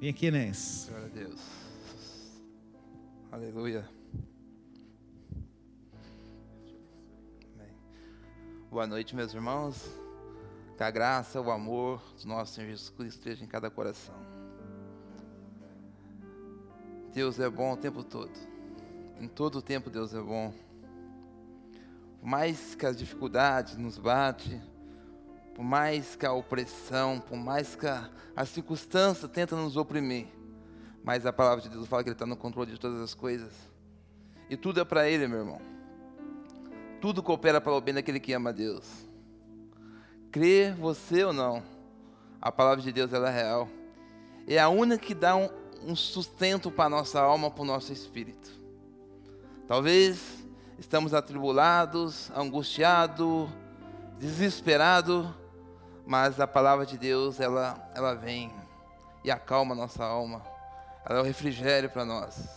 [0.00, 0.86] Vem aqui, Enéas.
[0.88, 1.40] Glória a Deus.
[3.30, 3.86] Aleluia.
[8.70, 9.84] Boa noite, meus irmãos.
[10.74, 14.14] Que a graça, o amor do nosso Senhor Jesus Cristo esteja em cada coração.
[17.12, 18.32] Deus é bom o tempo todo.
[19.20, 20.54] Em todo o tempo Deus é bom.
[22.20, 24.62] Por mais que as dificuldades nos bate,
[25.54, 30.26] por mais que a opressão, por mais que a, a circunstância tenta nos oprimir,
[31.02, 33.52] mas a palavra de Deus fala que Ele está no controle de todas as coisas.
[34.48, 35.60] E tudo é para Ele, meu irmão.
[37.00, 38.84] Tudo coopera para o bem daquele que ama a Deus.
[40.30, 41.62] Crê você ou não,
[42.40, 43.68] a palavra de Deus ela é real.
[44.46, 45.48] É a única que dá um,
[45.82, 48.50] um sustento para a nossa alma, para o nosso espírito.
[49.66, 50.44] Talvez
[50.78, 53.48] estamos atribulados, angustiados,
[54.18, 55.26] desesperados,
[56.06, 58.52] mas a palavra de Deus, ela, ela vem
[59.24, 60.42] e acalma a nossa alma.
[61.04, 62.48] Ela é o refrigério para nós.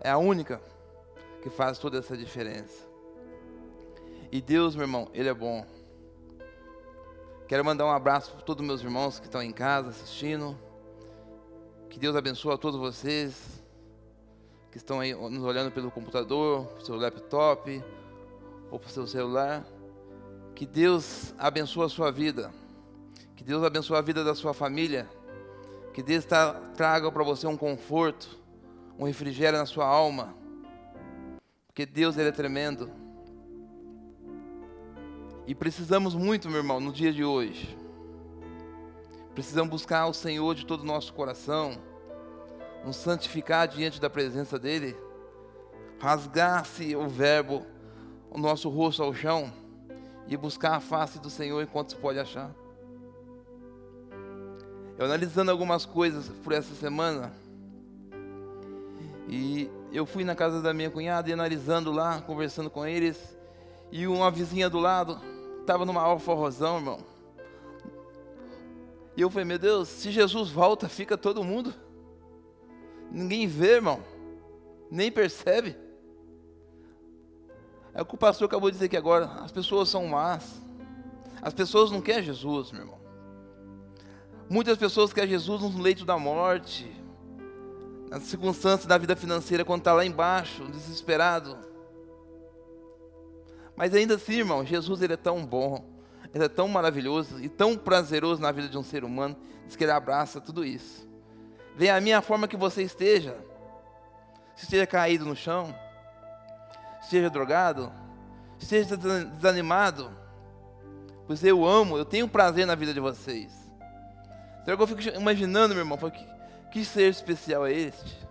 [0.00, 0.60] É a única
[1.42, 2.86] que faz toda essa diferença.
[4.30, 5.64] E Deus, meu irmão, Ele é bom.
[7.46, 10.58] Quero mandar um abraço para todos os meus irmãos que estão em casa assistindo.
[11.88, 13.62] Que Deus abençoe a todos vocês
[14.72, 17.84] que estão aí nos olhando pelo computador, pelo seu laptop
[18.70, 19.64] ou pelo seu celular.
[20.54, 22.52] Que Deus abençoe a sua vida.
[23.34, 25.08] Que Deus abençoe a vida da sua família.
[25.92, 28.38] Que Deus traga para você um conforto,
[28.96, 30.32] um refrigério na sua alma.
[31.66, 32.88] Porque Deus ele é tremendo.
[35.44, 37.76] E precisamos muito, meu irmão, no dia de hoje.
[39.34, 41.76] Precisamos buscar o Senhor de todo o nosso coração,
[42.84, 44.96] nos santificar diante da presença dEle,
[45.98, 47.66] rasgar-se o verbo,
[48.30, 49.63] o nosso rosto ao chão
[50.26, 52.50] e buscar a face do Senhor enquanto se pode achar.
[54.96, 57.32] Eu analisando algumas coisas por essa semana,
[59.28, 63.36] e eu fui na casa da minha cunhada e analisando lá, conversando com eles,
[63.90, 65.20] e uma vizinha do lado
[65.60, 66.98] estava numa alforrozão, irmão.
[69.16, 71.72] E eu falei, meu Deus, se Jesus volta, fica todo mundo.
[73.10, 74.02] Ninguém vê, irmão.
[74.90, 75.76] Nem percebe.
[77.94, 79.26] É o que o pastor acabou de dizer aqui agora.
[79.42, 80.60] As pessoas são más.
[81.40, 82.98] As pessoas não querem Jesus, meu irmão.
[84.50, 86.90] Muitas pessoas querem Jesus no leito da morte,
[88.10, 91.56] nas circunstâncias da vida financeira, quando está lá embaixo, desesperado.
[93.76, 95.84] Mas ainda assim, irmão, Jesus ele é tão bom,
[96.32, 99.84] ele é tão maravilhoso e tão prazeroso na vida de um ser humano, diz que
[99.84, 101.08] ele abraça tudo isso.
[101.76, 103.36] Venha a minha forma que você esteja,
[104.54, 105.74] se esteja caído no chão,
[107.04, 107.92] esteja drogado,
[108.58, 110.10] esteja desanimado,
[111.26, 113.52] pois eu amo, eu tenho prazer na vida de vocês.
[114.62, 116.26] Então eu fico imaginando, meu irmão, que,
[116.72, 118.24] que ser especial é este?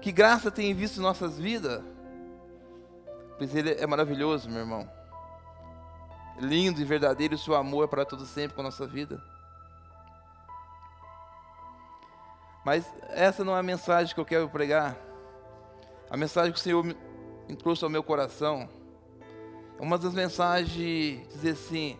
[0.00, 1.82] Que graça tem visto em nossas vidas?
[3.36, 4.88] Pois Ele é maravilhoso, meu irmão.
[6.38, 9.22] Lindo e verdadeiro, o seu amor é para todo sempre com a nossa vida.
[12.64, 14.96] Mas essa não é a mensagem que eu quero pregar.
[16.10, 16.84] A mensagem que o Senhor
[17.56, 18.68] trouxe ao meu coração,
[19.78, 21.96] uma das mensagens dizer assim,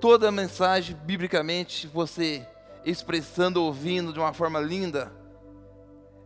[0.00, 2.46] toda mensagem biblicamente você
[2.84, 5.12] expressando, ouvindo de uma forma linda,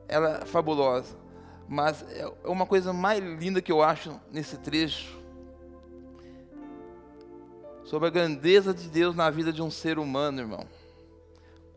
[0.07, 1.17] ela é fabulosa.
[1.67, 5.19] Mas é uma coisa mais linda que eu acho nesse trecho
[7.85, 10.67] sobre a grandeza de Deus na vida de um ser humano, irmão.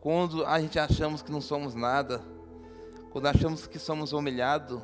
[0.00, 2.22] Quando a gente achamos que não somos nada,
[3.10, 4.80] quando achamos que somos humilhados,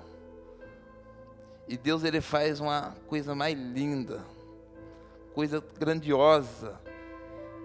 [1.67, 4.25] e Deus ele faz uma coisa mais linda,
[5.35, 6.79] coisa grandiosa.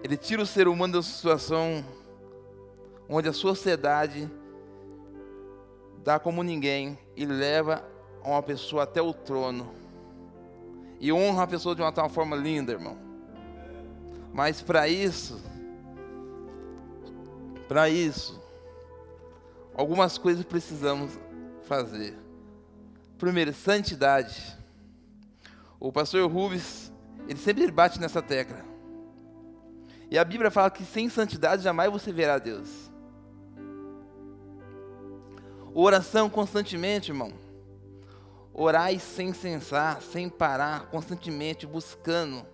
[0.02, 1.84] Ele tira o ser humano da situação
[3.08, 4.30] onde a sociedade
[6.02, 7.84] dá como ninguém e leva
[8.24, 9.70] uma pessoa até o trono.
[10.98, 12.96] E honra a pessoa de uma tal forma linda, irmão.
[14.32, 15.40] Mas para isso,
[17.68, 18.40] para isso,
[19.74, 21.18] algumas coisas precisamos
[21.62, 22.29] fazer.
[23.20, 24.56] Primeiro, santidade.
[25.78, 26.90] O pastor Rubens,
[27.28, 28.64] ele sempre bate nessa tecla.
[30.10, 32.90] E a Bíblia fala que sem santidade jamais você verá Deus.
[35.74, 37.30] Oração constantemente, irmão.
[38.54, 42.46] Orai sem cessar, sem parar, constantemente buscando.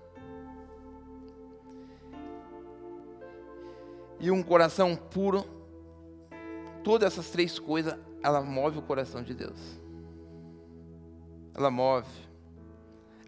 [4.19, 5.47] E um coração puro.
[6.83, 9.86] Todas essas três coisas, ela move o coração de Deus
[11.57, 12.07] ela move,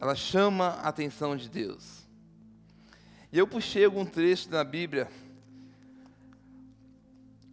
[0.01, 2.07] ela chama a atenção de Deus.
[3.33, 5.09] E eu puxei algum trecho da Bíblia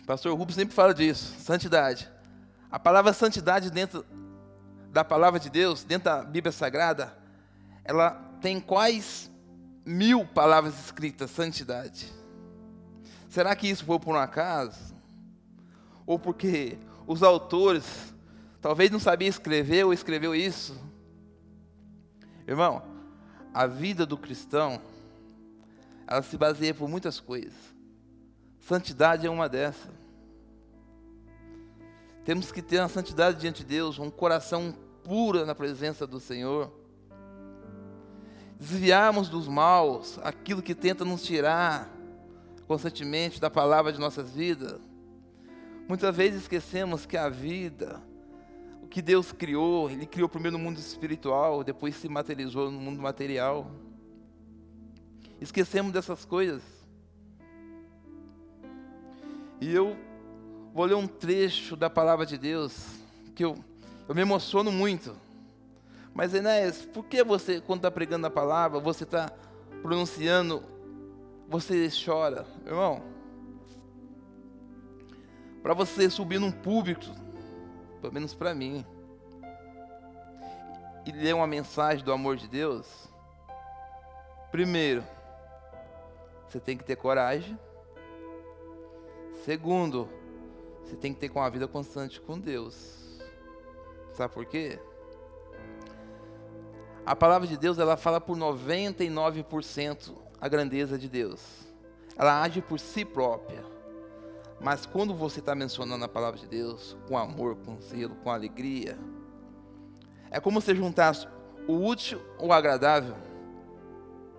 [0.05, 2.07] Pastor Rubens sempre fala disso, santidade.
[2.69, 4.05] A palavra santidade dentro
[4.91, 7.17] da palavra de Deus, dentro da Bíblia Sagrada,
[7.83, 9.31] ela tem quais
[9.83, 12.13] mil palavras escritas, santidade.
[13.29, 14.95] Será que isso foi por um acaso?
[16.05, 16.77] Ou porque
[17.07, 18.13] os autores
[18.65, 20.75] talvez não sabiam escrever ou escreveu isso?
[22.47, 22.81] Irmão,
[23.53, 24.81] a vida do cristão,
[26.07, 27.53] ela se baseia por muitas coisas.
[28.59, 29.93] Santidade é uma dessas.
[32.23, 36.73] Temos que ter uma santidade diante de Deus, um coração puro na presença do Senhor.
[38.57, 41.87] Desviarmos dos maus, aquilo que tenta nos tirar
[42.65, 44.81] constantemente da palavra de nossas vidas.
[45.87, 48.01] Muitas vezes esquecemos que a vida,
[48.95, 53.69] que Deus criou, Ele criou primeiro no mundo espiritual, depois se materializou no mundo material.
[55.41, 56.63] Esquecemos dessas coisas.
[59.59, 59.97] E eu
[60.73, 63.01] vou ler um trecho da palavra de Deus
[63.35, 63.57] que eu,
[64.07, 65.13] eu me emociono muito.
[66.13, 69.29] Mas Enéas, por que você, quando está pregando a palavra, você está
[69.81, 70.63] pronunciando,
[71.49, 72.47] você chora?
[72.65, 73.03] Irmão,
[75.61, 77.24] para você subir num público,
[78.05, 78.85] pelo menos para mim,
[81.05, 83.09] e ler uma mensagem do amor de Deus,
[84.51, 85.03] primeiro,
[86.47, 87.57] você tem que ter coragem.
[89.43, 90.07] Segundo,
[90.83, 93.19] você tem que ter com a vida constante com Deus.
[94.13, 94.79] Sabe por quê?
[97.03, 101.41] A palavra de Deus, ela fala por 99% a grandeza de Deus.
[102.15, 103.74] Ela age por si própria.
[104.59, 108.97] Mas quando você está mencionando a palavra de Deus com amor, com zelo, com alegria,
[110.31, 111.27] é como se juntasse
[111.67, 113.15] o útil ou o agradável.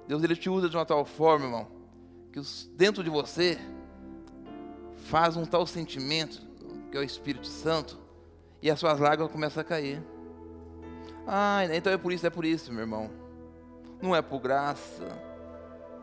[0.07, 1.69] Deus ele te usa de uma tal forma, irmão,
[2.33, 2.41] que
[2.75, 3.59] dentro de você
[5.07, 6.43] faz um tal sentimento,
[6.91, 7.99] que é o Espírito Santo,
[8.63, 10.03] e as suas lágrimas começam a cair.
[11.27, 13.11] Ah, então é por isso, é por isso, meu irmão.
[14.01, 15.05] Não é por graça,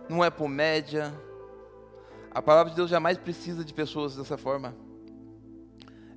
[0.09, 1.13] não é por média.
[2.33, 4.75] A palavra de Deus jamais precisa de pessoas dessa forma.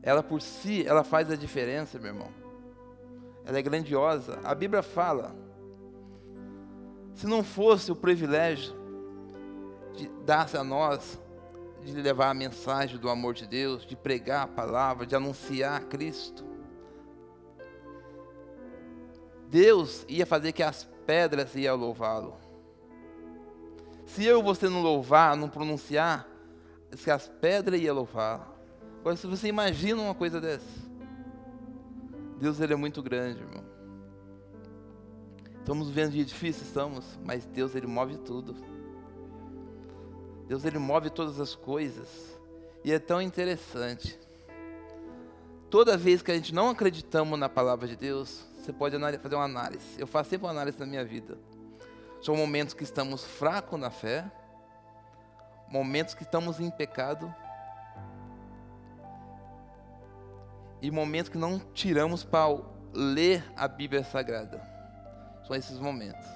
[0.02, 2.30] Ela por si, ela faz a diferença, meu irmão.
[3.44, 4.40] Ela é grandiosa.
[4.42, 5.36] A Bíblia fala:
[7.14, 8.74] se não fosse o privilégio
[9.94, 11.18] de dar-se a nós
[11.92, 16.44] de levar a mensagem do amor de Deus, de pregar a palavra, de anunciar Cristo.
[19.48, 22.45] Deus ia fazer que as pedras iam louvá-lo.
[24.06, 26.26] Se eu e você não louvar, não pronunciar,
[27.02, 28.50] que as pedras iam louvar.
[29.00, 30.64] Agora, se você imagina uma coisa dessa,
[32.38, 33.64] Deus ele é muito grande, irmão.
[35.58, 38.54] Estamos vendo dia difícil, estamos, mas Deus ele move tudo.
[40.46, 42.38] Deus ele move todas as coisas.
[42.84, 44.18] E é tão interessante.
[45.68, 49.44] Toda vez que a gente não acreditamos na palavra de Deus, você pode fazer uma
[49.44, 49.84] análise.
[49.98, 51.36] Eu faço sempre uma análise na minha vida.
[52.26, 54.28] São momentos que estamos fracos na fé,
[55.68, 57.32] momentos que estamos em pecado,
[60.82, 62.48] e momentos que não tiramos para
[62.92, 64.60] ler a Bíblia Sagrada.
[65.46, 66.26] São esses momentos.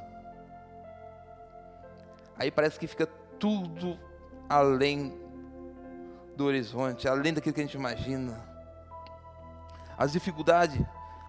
[2.38, 3.08] Aí parece que fica
[3.40, 3.98] tudo
[4.48, 5.20] além
[6.37, 8.40] do horizonte, além daquilo que a gente imagina.
[9.99, 10.80] As dificuldades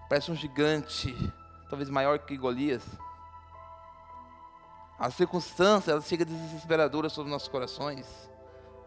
[0.08, 1.12] parecem um gigante,
[1.68, 2.86] talvez maior que Golias.
[5.02, 8.06] As circunstâncias, elas chegam desesperadoras sobre nossos corações.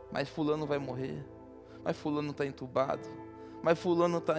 [0.10, 1.22] Mas fulano vai morrer.
[1.84, 3.06] Mas fulano está entubado.
[3.62, 4.36] Mas fulano está...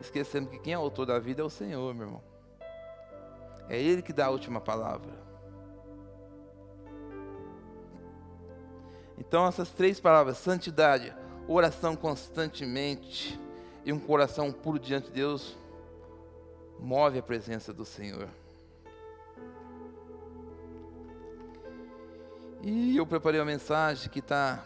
[0.00, 2.22] Esquecendo que quem é o autor da vida é o Senhor, meu irmão.
[3.68, 5.12] É Ele que dá a última palavra.
[9.16, 11.14] Então, essas três palavras, santidade,
[11.46, 13.40] oração constantemente
[13.84, 15.56] e um coração puro diante de Deus,
[16.80, 18.28] move a presença do Senhor.
[22.66, 24.64] E eu preparei uma mensagem que está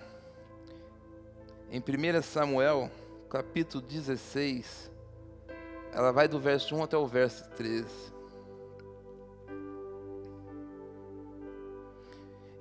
[1.69, 2.89] em 1 Samuel,
[3.29, 4.89] capítulo 16.
[5.93, 7.87] Ela vai do verso 1 até o verso 13.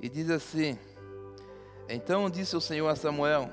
[0.02, 0.80] E diz assim:
[1.90, 3.50] então disse o Senhor a Samuel: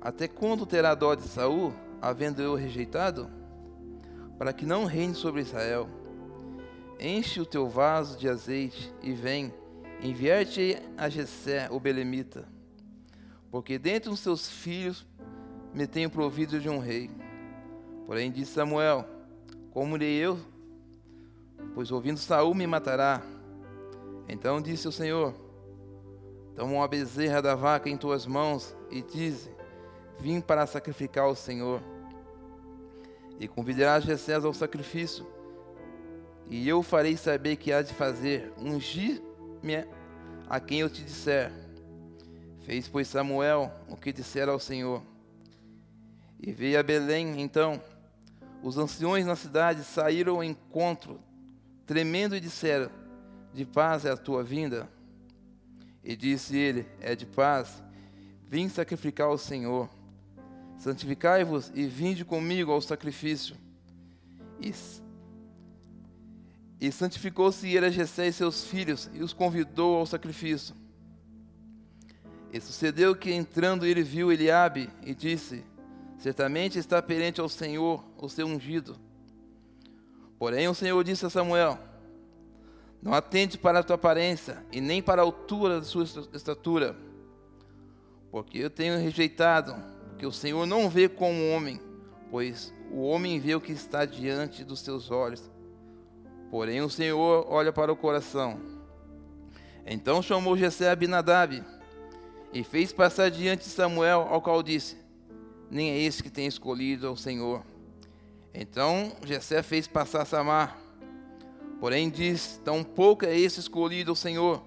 [0.00, 3.30] Até quando terá dó de Saul, havendo eu rejeitado?
[4.36, 5.88] Para que não reine sobre Israel.
[6.98, 9.54] Enche o teu vaso de azeite e vem,
[10.02, 12.46] enviar-te a Jessé, o belemita,
[13.50, 15.06] porque dentre os seus filhos
[15.72, 17.10] me tenho provido de um rei.
[18.06, 19.06] Porém disse Samuel:
[19.70, 20.38] Como irei eu?
[21.74, 23.22] Pois ouvindo Saul me matará.
[24.28, 25.34] Então disse o Senhor:
[26.54, 29.50] Toma uma bezerra da vaca em tuas mãos e dize:
[30.20, 31.82] Vim para sacrificar ao Senhor.
[33.40, 35.26] E convidarás Jessé ao sacrifício.
[36.48, 39.23] E eu farei saber que há de fazer, ungir-me
[40.48, 41.50] a quem eu te disser.
[42.64, 45.02] Fez, pois, Samuel o que dissera ao Senhor.
[46.40, 47.80] E veio a Belém, então.
[48.62, 51.20] Os anciões na cidade saíram ao encontro,
[51.86, 52.90] tremendo, e disseram:
[53.52, 54.88] De paz é a tua vinda.
[56.02, 57.82] E disse ele: É de paz.
[58.46, 59.88] Vim sacrificar ao Senhor.
[60.78, 63.56] Santificai-vos e vinde comigo ao sacrifício.
[64.60, 64.72] E,
[66.80, 70.74] e santificou-se ele a Jessé e seus filhos e os convidou ao sacrifício.
[72.52, 75.64] E sucedeu que entrando ele viu Eliabe e disse:
[76.18, 78.96] Certamente está perante ao Senhor o seu ungido.
[80.38, 81.78] Porém o Senhor disse a Samuel:
[83.04, 86.96] não atente para a tua aparência e nem para a altura da sua estatura,
[88.30, 89.76] porque eu tenho rejeitado,
[90.16, 91.78] que o Senhor não vê como homem,
[92.30, 95.50] pois o homem vê o que está diante dos seus olhos.
[96.54, 98.60] Porém o Senhor olha para o coração.
[99.84, 101.64] Então chamou Jessé Abinadab
[102.52, 104.96] e fez passar diante de Samuel, ao qual disse:
[105.68, 107.60] Nem é esse que tem escolhido ao Senhor.
[108.54, 110.78] Então Jessé fez passar Samar
[111.80, 114.62] Porém diz: Tão pouco é esse escolhido o Senhor.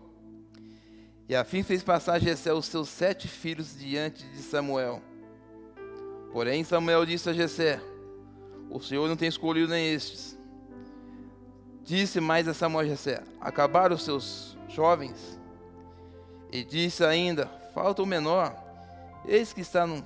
[1.30, 5.02] E afim fez passar Jessé os seus sete filhos diante de Samuel.
[6.34, 7.82] Porém Samuel disse a Jessé:
[8.70, 10.37] O Senhor não tem escolhido nem estes.
[11.88, 15.40] Disse mais a Samuel Jessé: Acabaram os seus jovens?
[16.52, 18.54] E disse ainda: Falta o menor.
[19.26, 20.06] Eis que está no,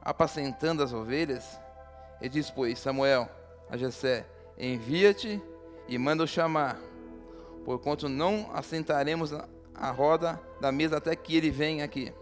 [0.00, 1.58] apacentando as ovelhas.
[2.20, 3.28] E disse, pois, Samuel
[3.68, 4.24] a Jessé:
[4.56, 5.42] Envia-te
[5.88, 6.78] e manda chamar,
[7.64, 9.32] porquanto não assentaremos
[9.74, 12.14] a roda da mesa até que ele venha aqui.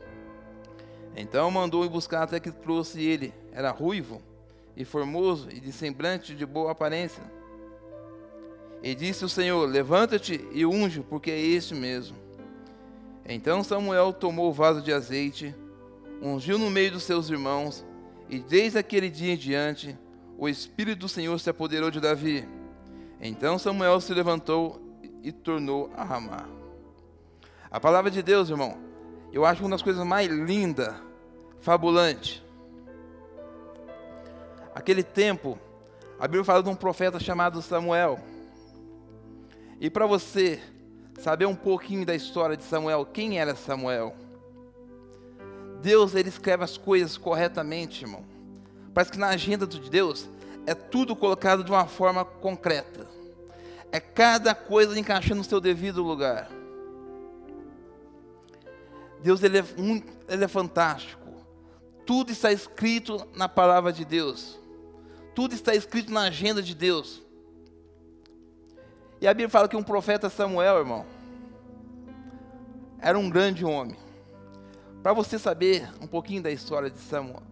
[1.14, 3.34] Então mandou ir buscar até que trouxe ele.
[3.52, 4.22] Era ruivo
[4.74, 7.43] e formoso e de semblante de boa aparência.
[8.84, 12.16] E disse o Senhor: Levanta-te e unge, porque é este mesmo.
[13.26, 15.52] Então Samuel tomou o vaso de azeite,
[16.22, 17.84] ungiu no meio dos seus irmãos,
[18.30, 19.98] e desde aquele dia em diante,
[20.38, 22.46] o Espírito do Senhor se apoderou de Davi
[23.26, 24.78] então Samuel se levantou
[25.22, 26.46] e tornou a ramar.
[27.70, 28.76] A palavra de Deus, irmão,
[29.32, 30.94] eu acho uma das coisas mais lindas,
[31.58, 32.44] fabulante.
[34.74, 35.58] Aquele tempo,
[36.20, 38.18] a Bíblia fala de um profeta chamado Samuel.
[39.80, 40.62] E para você
[41.18, 44.14] saber um pouquinho da história de Samuel, quem era Samuel?
[45.82, 48.24] Deus ele escreve as coisas corretamente, irmão.
[48.94, 50.28] Parece que na agenda de Deus
[50.66, 53.06] é tudo colocado de uma forma concreta.
[53.92, 56.50] É cada coisa encaixando no seu devido lugar.
[59.22, 61.22] Deus ele é, muito, ele é fantástico.
[62.06, 64.58] Tudo está escrito na palavra de Deus.
[65.34, 67.23] Tudo está escrito na agenda de Deus.
[69.24, 71.06] E a Bíblia fala que um profeta Samuel, irmão,
[73.00, 73.96] era um grande homem.
[75.02, 77.42] Para você saber um pouquinho da história de Samuel,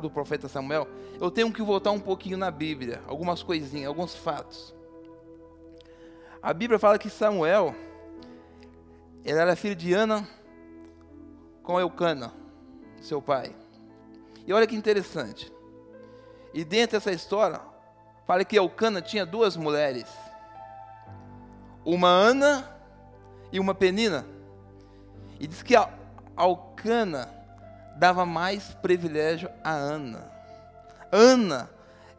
[0.00, 0.88] do profeta Samuel,
[1.20, 4.74] eu tenho que voltar um pouquinho na Bíblia, algumas coisinhas, alguns fatos.
[6.42, 7.74] A Bíblia fala que Samuel,
[9.22, 10.26] ele era filho de Ana
[11.62, 12.32] com Eucana,
[13.02, 13.54] seu pai.
[14.46, 15.52] E olha que interessante.
[16.54, 17.60] E dentro dessa história,
[18.26, 20.08] fala que Eucana tinha duas mulheres.
[21.90, 22.68] Uma Ana
[23.50, 24.26] e uma Penina.
[25.40, 25.88] E diz que a
[26.38, 27.30] Eucana
[27.96, 30.30] dava mais privilégio a Ana.
[31.10, 31.70] Ana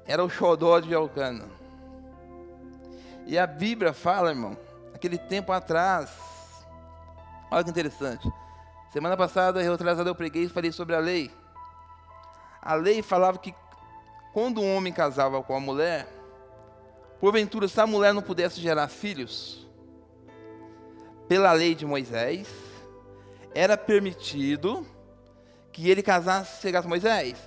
[0.08, 1.46] era o xodó de Eucana.
[3.28, 4.58] E a Bíblia fala, irmão,
[4.92, 6.10] aquele tempo atrás.
[7.52, 8.28] Olha que interessante.
[8.92, 11.32] Semana passada, eu atrasado eu preguei e falei sobre a lei.
[12.60, 13.54] A lei falava que
[14.34, 16.08] quando um homem casava com a mulher,
[17.20, 19.68] porventura se a mulher não pudesse gerar filhos,
[21.28, 22.48] pela lei de Moisés,
[23.54, 24.86] era permitido
[25.72, 27.38] que ele casasse, chegasse a Moisés.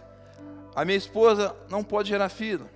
[0.75, 2.69] A minha esposa não pode gerar filho.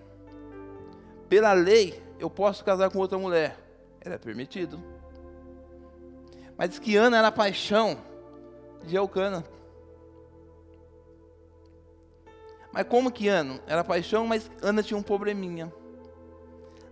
[1.29, 3.57] Pela lei, eu posso casar com outra mulher.
[4.01, 4.83] Era permitido.
[6.57, 7.99] Mas que Ana era a paixão
[8.85, 9.45] de Elcana.
[12.73, 15.73] Mas como que Ana era paixão, mas Ana tinha um probleminha.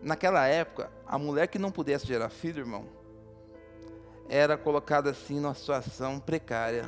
[0.05, 2.85] Naquela época, a mulher que não pudesse gerar filho, irmão,
[4.29, 6.85] era colocada assim numa situação precária.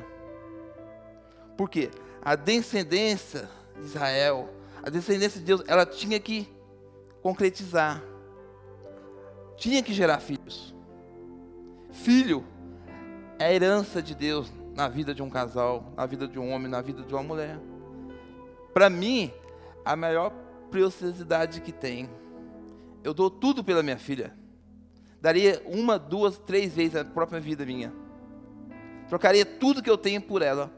[1.56, 1.90] Por quê?
[2.22, 4.48] A descendência de Israel,
[4.82, 6.48] a descendência de Deus, ela tinha que
[7.22, 8.00] concretizar
[9.56, 10.74] tinha que gerar filhos.
[11.90, 12.44] Filho
[13.38, 16.68] é a herança de Deus na vida de um casal, na vida de um homem,
[16.68, 17.58] na vida de uma mulher.
[18.74, 19.32] Para mim,
[19.84, 20.30] a maior
[20.70, 22.08] preciosidade que tem.
[23.06, 24.34] Eu dou tudo pela minha filha.
[25.20, 27.92] Daria uma, duas, três vezes a própria vida minha.
[29.08, 30.72] Trocaria tudo que eu tenho por ela.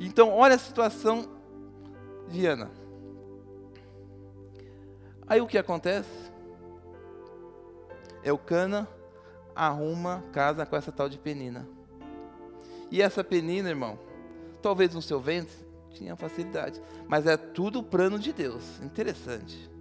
[0.00, 1.28] Então, olha a situação
[2.28, 2.68] de Ana.
[5.24, 6.32] Aí o que acontece?
[8.24, 8.88] Eucana
[9.54, 11.64] arruma casa com essa tal de Penina.
[12.90, 14.00] E essa Penina, irmão,
[14.60, 15.54] talvez no seu ventre
[15.92, 18.80] tinha facilidade, mas é tudo plano de Deus.
[18.82, 19.75] Interessante.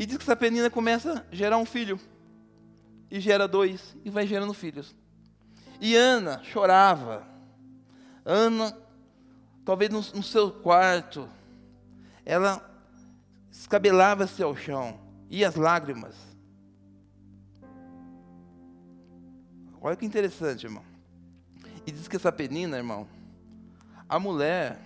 [0.00, 2.00] E diz que essa Penina começa a gerar um filho.
[3.10, 4.96] E gera dois, e vai gerando filhos.
[5.78, 7.22] E Ana chorava.
[8.24, 8.74] Ana,
[9.62, 11.28] talvez no, no seu quarto,
[12.24, 12.66] ela
[13.52, 16.16] escabelava-se ao chão, e as lágrimas.
[19.82, 20.84] Olha que interessante, irmão.
[21.86, 23.06] E diz que essa penina, irmão,
[24.08, 24.80] a mulher,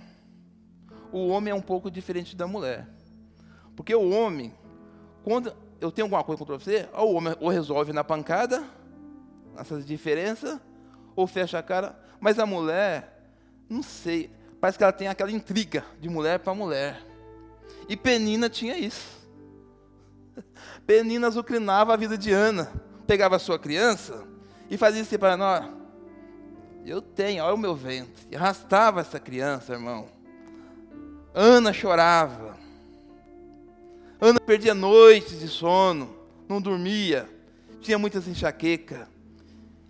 [1.13, 2.89] o homem é um pouco diferente da mulher.
[3.77, 4.53] Porque o homem,
[5.25, 8.63] quando eu tenho alguma coisa contra você, ou o homem ou resolve na pancada,
[9.57, 10.61] essas diferenças,
[11.17, 11.99] ou fecha a cara.
[12.21, 13.33] Mas a mulher,
[13.69, 17.03] não sei, parece que ela tem aquela intriga de mulher para mulher.
[17.89, 19.27] E Penina tinha isso.
[20.87, 22.71] Penina azucrinava a vida de Ana.
[23.07, 24.27] Pegava a sua criança
[24.71, 25.65] e fazia assim para nós.
[26.85, 28.27] Eu tenho, olha o meu ventre.
[28.31, 30.07] E arrastava essa criança, irmão.
[31.35, 32.54] Ana chorava.
[34.25, 36.17] Ana perdia noites de sono,
[36.49, 37.29] não dormia,
[37.83, 39.07] tinha muitas enxaquecas.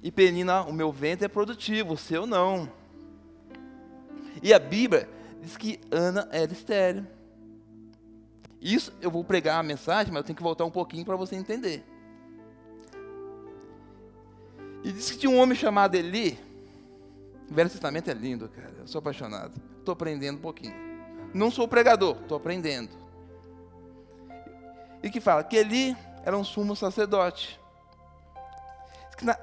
[0.03, 2.69] E Penina, o meu ventre é produtivo, o seu não.
[4.43, 5.09] E a Bíblia
[5.41, 7.07] diz que Ana era estéril.
[8.61, 11.37] Isso eu vou pregar a mensagem, mas eu tenho que voltar um pouquinho para você
[11.37, 11.85] entender.
[14.83, 16.37] E diz que tinha um homem chamado Eli.
[17.49, 18.75] O Velho Testamento é lindo, cara.
[18.81, 19.53] Eu sou apaixonado.
[19.79, 20.75] Estou aprendendo um pouquinho.
[21.33, 23.04] Não sou pregador, estou aprendendo.
[25.05, 27.61] E que fala que Eli era um sumo sacerdote.
[29.21, 29.39] Na,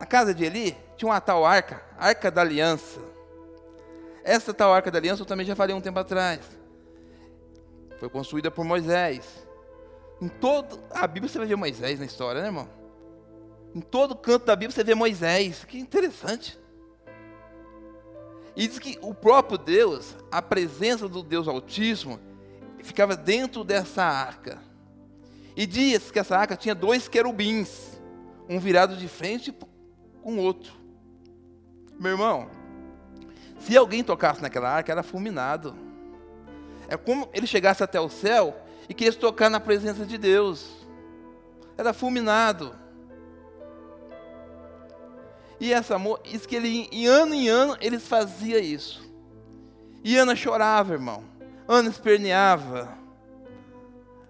[0.00, 2.98] na casa de Eli tinha uma tal arca, arca da aliança.
[4.24, 6.40] Essa tal arca da aliança eu também já falei um tempo atrás.
[8.00, 9.46] Foi construída por Moisés.
[10.22, 12.66] Em todo a Bíblia você vai ver Moisés na história, né, irmão?
[13.74, 15.66] Em todo canto da Bíblia você vê Moisés.
[15.66, 16.58] Que interessante.
[18.56, 22.18] E diz que o próprio Deus, a presença do Deus Altíssimo,
[22.82, 24.66] ficava dentro dessa arca.
[25.58, 28.00] E diz que essa arca tinha dois querubins,
[28.48, 29.52] um virado de frente
[30.22, 30.72] com o outro.
[31.98, 32.48] Meu irmão,
[33.58, 35.74] se alguém tocasse naquela arca, era fulminado.
[36.86, 38.56] É como ele chegasse até o céu
[38.88, 40.86] e quisesse tocar na presença de Deus.
[41.76, 42.72] Era fulminado.
[45.58, 49.02] E essa diz que ele, em ano em ano, eles fazia isso.
[50.04, 51.24] E Ana chorava, irmão.
[51.66, 52.96] Ana esperneava.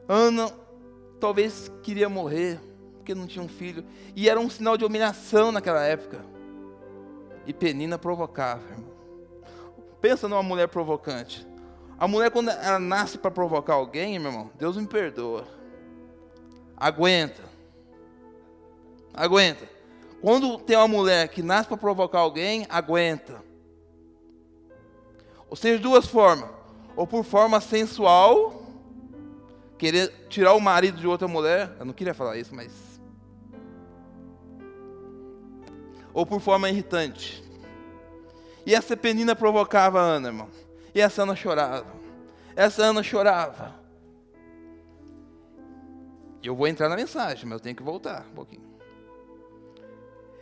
[0.09, 0.51] Ana
[1.19, 2.61] talvez queria morrer,
[2.97, 3.85] porque não tinha um filho.
[4.15, 6.25] E era um sinal de humilhação naquela época.
[7.47, 8.93] E Penina provocava, irmão.
[10.01, 11.47] Pensa numa mulher provocante.
[11.99, 15.47] A mulher, quando ela nasce para provocar alguém, meu irmão, Deus me perdoa.
[16.77, 17.43] Aguenta.
[19.13, 19.69] Aguenta.
[20.21, 23.43] Quando tem uma mulher que nasce para provocar alguém, aguenta.
[25.51, 26.51] Ou seja, duas formas.
[26.95, 28.68] Ou por forma sensual,
[29.79, 31.75] querer tirar o marido de outra mulher.
[31.79, 33.01] Eu não queria falar isso, mas.
[36.13, 37.43] Ou por forma irritante.
[38.67, 40.49] E essa penina provocava a Ana, irmão.
[40.95, 41.87] E essa Ana chorava.
[42.55, 43.75] Essa Ana chorava.
[46.43, 48.67] Eu vou entrar na mensagem, mas eu tenho que voltar um pouquinho.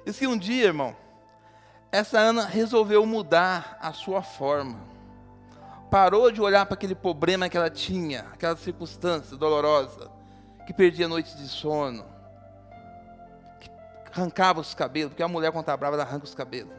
[0.05, 0.97] E se um dia, irmão,
[1.91, 4.81] essa Ana resolveu mudar a sua forma,
[5.91, 10.11] parou de olhar para aquele problema que ela tinha, aquela circunstância dolorosa,
[10.67, 12.05] que perdia noites de sono,
[13.61, 13.71] que
[14.13, 16.73] arrancava os cabelos, porque a mulher quando está brava, ela arranca os cabelos.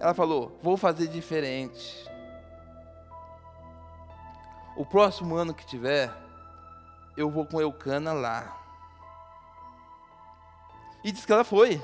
[0.00, 2.10] Ela falou: Vou fazer diferente.
[4.74, 6.10] O próximo ano que tiver,
[7.16, 8.58] eu vou com Eucana lá.
[11.04, 11.80] E diz que ela foi.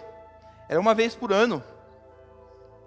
[0.69, 1.63] Era uma vez por ano.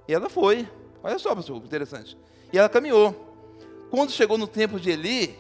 [0.08, 0.68] E ela foi.
[1.04, 2.18] Olha só, pessoal, interessante.
[2.52, 3.16] E ela caminhou.
[3.90, 5.38] Quando chegou no tempo de Eli,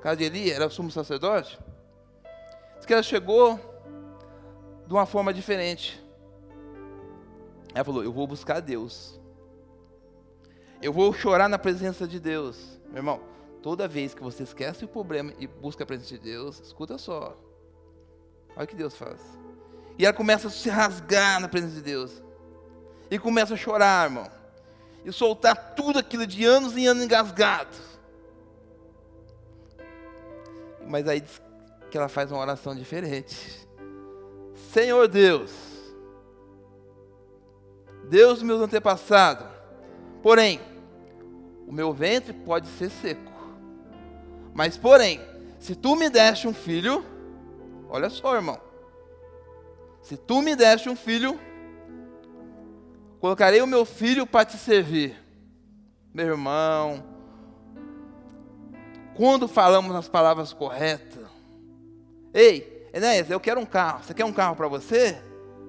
[0.00, 1.58] casa de Eli era sumo sacerdote,
[2.76, 3.58] diz que ela chegou
[4.86, 6.02] de uma forma diferente.
[7.74, 9.20] Ela falou: Eu vou buscar Deus.
[10.82, 12.80] Eu vou chorar na presença de Deus.
[12.86, 13.20] Meu irmão,
[13.62, 17.36] toda vez que você esquece o problema e busca a presença de Deus, escuta só.
[18.56, 19.20] Olha o que Deus faz.
[19.98, 22.22] E ela começa a se rasgar na presença de Deus.
[23.10, 24.39] E começa a chorar, irmão.
[25.04, 27.76] E soltar tudo aquilo de anos em anos engasgado.
[30.86, 31.40] Mas aí diz
[31.90, 33.66] que ela faz uma oração diferente.
[34.72, 35.50] Senhor Deus,
[38.08, 39.46] Deus dos meus antepassados,
[40.22, 40.60] porém,
[41.66, 43.32] o meu ventre pode ser seco.
[44.52, 45.20] Mas, porém,
[45.60, 47.04] se tu me deste um filho,
[47.88, 48.60] olha só, irmão.
[50.02, 51.38] Se tu me deste um filho,
[53.20, 55.16] colocarei o meu filho para te servir.
[56.12, 57.04] Meu irmão,
[59.14, 61.24] quando falamos as palavras corretas,
[62.34, 64.02] ei, Enéas, eu quero um carro.
[64.02, 65.20] Você quer um carro para você?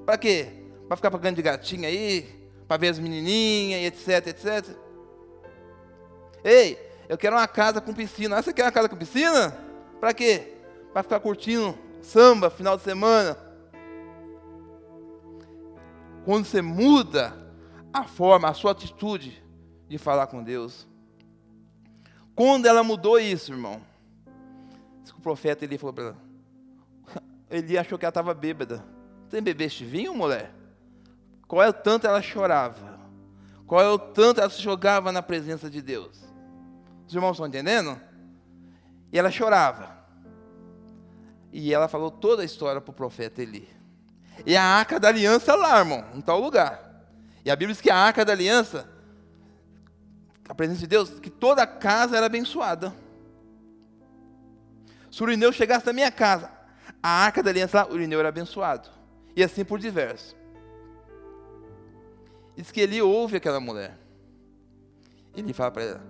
[0.05, 0.47] Para quê?
[0.87, 2.49] Para ficar pagando de gatinho aí?
[2.67, 4.75] Para ver as menininhas e etc, etc?
[6.43, 8.37] Ei, eu quero uma casa com piscina.
[8.37, 9.55] Ah, você quer uma casa com piscina?
[9.99, 10.55] Para quê?
[10.91, 13.37] Para ficar curtindo samba final de semana.
[16.25, 17.40] Quando você muda
[17.93, 19.43] a forma, a sua atitude
[19.87, 20.87] de falar com Deus.
[22.35, 23.81] Quando ela mudou isso, irmão.
[25.17, 26.17] O profeta ele falou para ela.
[27.49, 28.83] Ele achou que ela estava bêbada.
[29.29, 30.51] Tem bebeste vinho, mulher?
[31.47, 32.99] Qual é o tanto ela chorava?
[33.67, 36.23] Qual é o tanto ela se jogava na presença de Deus?
[37.07, 37.99] Os irmãos estão entendendo?
[39.11, 39.95] E ela chorava.
[41.51, 43.69] E ela falou toda a história para o profeta Eli.
[44.45, 46.90] E a arca da aliança lá, irmão, em tal lugar.
[47.43, 48.89] E a Bíblia diz que a arca da aliança,
[50.47, 52.93] a presença de Deus, que toda a casa era abençoada.
[55.11, 56.51] Se o Urineu chegasse na minha casa,
[57.01, 58.89] a arca da aliança lá, o Urineu era abençoado.
[59.35, 60.35] E assim por diversos.
[62.55, 63.97] Diz que ele ouve aquela mulher.
[65.35, 66.03] Ele fala para ela: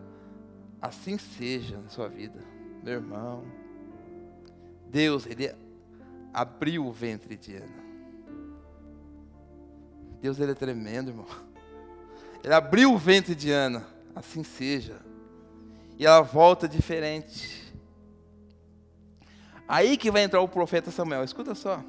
[0.81, 2.39] Assim seja na sua vida,
[2.83, 3.45] meu irmão.
[4.89, 5.53] Deus, Ele
[6.33, 7.90] abriu o ventre de Ana.
[10.21, 11.25] Deus, Ele é tremendo, irmão.
[12.43, 13.85] Ele abriu o ventre de Ana.
[14.15, 14.99] Assim seja.
[15.97, 17.73] E ela volta diferente.
[19.67, 21.23] Aí que vai entrar o profeta Samuel.
[21.23, 21.83] Escuta só.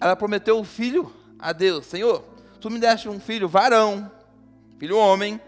[0.00, 1.86] Ela prometeu o filho a Deus.
[1.86, 2.24] Senhor,
[2.60, 4.10] tu me deste um filho varão,
[4.78, 5.40] filho homem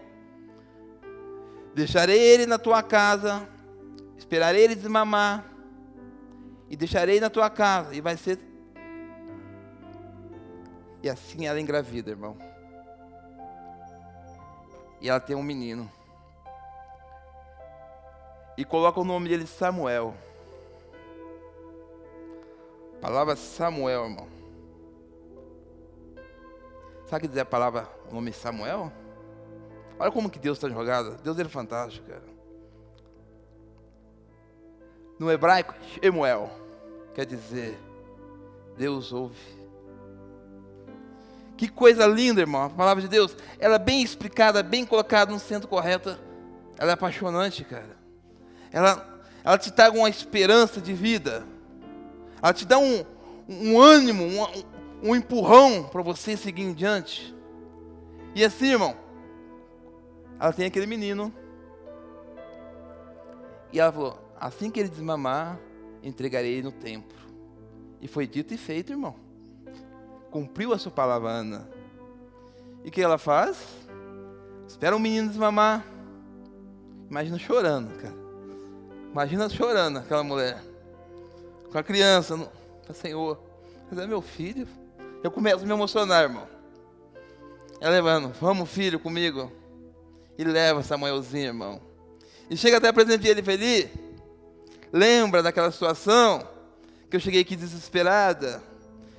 [1.75, 3.45] Deixarei ele na tua casa,
[4.17, 5.43] esperarei ele desmamar,
[6.69, 8.39] e deixarei na tua casa, e vai ser.
[11.05, 12.35] E assim ela engravida, irmão.
[14.99, 15.87] E ela tem um menino.
[18.57, 20.15] E coloca o nome dele Samuel.
[22.97, 24.27] A palavra Samuel, irmão.
[27.05, 28.91] Sabe o que dizer a palavra, o nome Samuel?
[29.99, 31.21] Olha como que Deus está jogado.
[31.21, 32.25] Deus é fantástico, cara.
[35.19, 36.49] No hebraico, Shemuel
[37.13, 37.77] quer dizer
[38.75, 39.64] Deus ouve.
[41.57, 42.63] Que coisa linda, irmão.
[42.63, 46.17] A palavra de Deus, ela é bem explicada, bem colocada no centro correto.
[46.77, 47.97] Ela é apaixonante, cara.
[48.71, 51.45] Ela, ela te dá uma esperança de vida.
[52.41, 53.05] Ela te dá um,
[53.47, 57.33] um ânimo, um, um empurrão para você seguir em diante.
[58.33, 58.97] E assim, irmão,
[60.39, 61.33] ela tem aquele menino.
[63.71, 65.57] E ela falou: assim que ele desmamar,
[66.03, 67.17] entregarei no templo.
[68.01, 69.24] E foi dito e feito, irmão.
[70.29, 71.69] Cumpriu a sua palavra, Ana.
[72.83, 73.57] E o que ela faz?
[74.67, 75.85] Espera o menino desmamar.
[77.09, 78.15] Imagina chorando, cara.
[79.11, 80.61] Imagina chorando aquela mulher.
[81.71, 82.35] Com a criança.
[82.35, 82.49] No...
[82.93, 83.39] Senhor,
[83.89, 84.67] mas é meu filho.
[85.23, 86.47] Eu começo a me emocionar, irmão.
[87.81, 89.51] Ela levando, vamos filho comigo
[90.37, 91.81] e leva Samuelzinho, irmão.
[92.49, 93.87] E chega até a presença de ele feliz.
[94.93, 96.47] Lembra daquela situação
[97.09, 98.61] que eu cheguei aqui desesperada,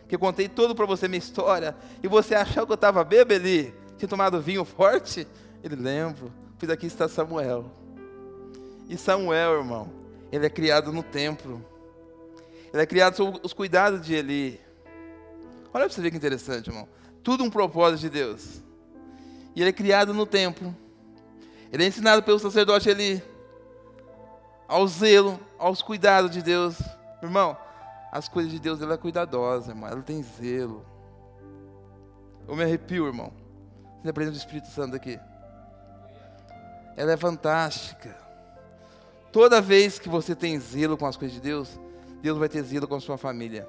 [0.08, 3.34] que eu contei tudo para você minha história e você achou que eu estava bêbado
[3.34, 5.26] ali, tinha tomado vinho forte?
[5.62, 6.30] Ele lembra.
[6.58, 7.70] Pois aqui está Samuel.
[8.88, 9.92] E Samuel, irmão,
[10.30, 11.64] ele é criado no templo.
[12.72, 14.60] Ele é criado sob os cuidados de Eli.
[15.72, 16.88] Olha para você ver que interessante, irmão.
[17.22, 18.62] Tudo um propósito de Deus.
[19.54, 20.74] E ele é criado no templo.
[21.72, 23.22] Ele é ensinado pelo sacerdote ali
[24.68, 26.76] ao zelo, aos cuidados de Deus.
[27.22, 27.56] Irmão,
[28.12, 29.88] as coisas de Deus ela é cuidadosa, irmão.
[29.88, 30.84] Ela tem zelo.
[32.46, 33.32] Eu me arrepio, irmão.
[34.02, 35.18] Você aprende do Espírito Santo aqui.
[36.96, 38.16] Ela é fantástica.
[39.32, 41.78] Toda vez que você tem zelo com as coisas de Deus,
[42.22, 43.68] Deus vai ter zelo com a sua família.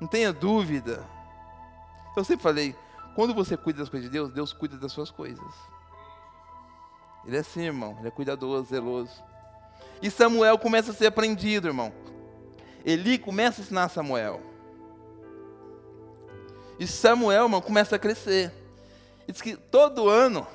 [0.00, 1.02] Não tenha dúvida.
[2.16, 2.76] Eu sempre falei,
[3.14, 5.52] quando você cuida das coisas de Deus, Deus cuida das suas coisas.
[7.24, 7.96] Ele é assim, irmão.
[7.98, 9.22] Ele é cuidadoso, zeloso.
[10.02, 11.92] E Samuel começa a ser aprendido, irmão.
[12.84, 14.40] Eli começa a ensinar Samuel.
[16.78, 18.52] E Samuel, irmão, começa a crescer.
[19.26, 20.46] E diz que todo ano,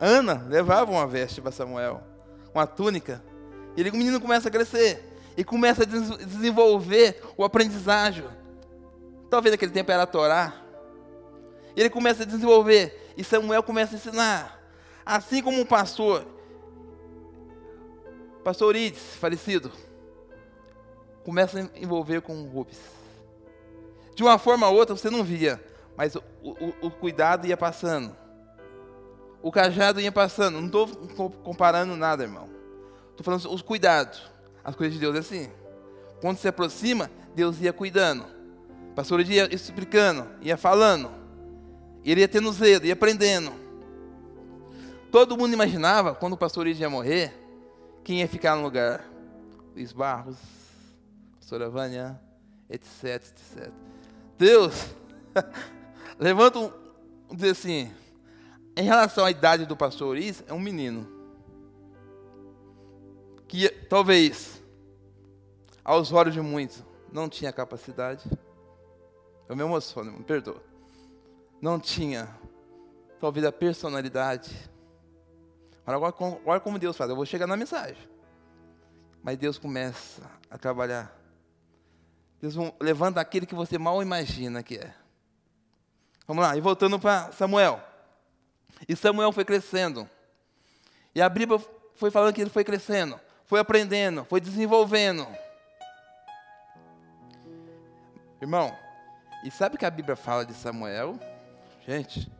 [0.00, 2.02] Ana levava uma veste para Samuel,
[2.52, 3.22] uma túnica.
[3.76, 5.04] E ele, o menino começa a crescer.
[5.36, 8.24] E começa a desenvolver o aprendizagem.
[9.30, 10.52] Talvez naquele tempo era a Torá.
[11.76, 13.12] E ele começa a desenvolver.
[13.16, 14.60] E Samuel começa a ensinar.
[15.06, 16.26] Assim como um pastor,
[18.42, 19.70] pastor Ides, falecido,
[21.24, 22.78] começa a envolver com Rubens.
[24.14, 25.62] De uma forma ou outra você não via,
[25.96, 28.16] mas o, o, o cuidado ia passando.
[29.42, 30.60] O cajado ia passando.
[30.60, 32.48] Não estou comparando nada, irmão.
[33.10, 34.30] Estou falando os cuidados.
[34.64, 35.50] As coisas de Deus é assim.
[36.20, 38.24] Quando se aproxima, Deus ia cuidando.
[38.90, 41.10] O pastor ia explicando, ia falando.
[42.04, 43.52] Ele ia tendo zelo, ia aprendendo.
[45.10, 47.32] Todo mundo imaginava, quando o pastor ia morrer,
[48.04, 49.04] quem ia ficar no lugar?
[49.74, 50.36] Luiz Barros,
[51.48, 52.20] pastora Vânia,
[52.68, 53.72] etc, etc.
[54.36, 54.94] Deus
[56.20, 56.70] levanta um,
[57.34, 57.90] dizer assim,
[58.76, 61.08] em relação à idade do pastor Is, é um menino.
[63.46, 64.62] Que talvez,
[65.82, 68.30] aos olhos de muitos, não tinha capacidade.
[69.48, 70.62] Eu me emociono, me perdoa.
[71.62, 72.28] Não tinha,
[73.18, 74.54] talvez, a personalidade.
[75.86, 77.08] Mas agora, olha como Deus faz.
[77.08, 78.06] Eu vou chegar na mensagem.
[79.22, 81.17] Mas Deus começa a trabalhar.
[82.40, 84.94] Deus levanta aquele que você mal imagina que é.
[86.26, 87.82] Vamos lá, e voltando para Samuel.
[88.88, 90.08] E Samuel foi crescendo.
[91.14, 91.58] E a Bíblia
[91.94, 95.26] foi falando que ele foi crescendo, foi aprendendo, foi desenvolvendo.
[98.40, 98.76] Irmão,
[99.42, 101.18] e sabe que a Bíblia fala de Samuel?
[101.84, 102.30] Gente,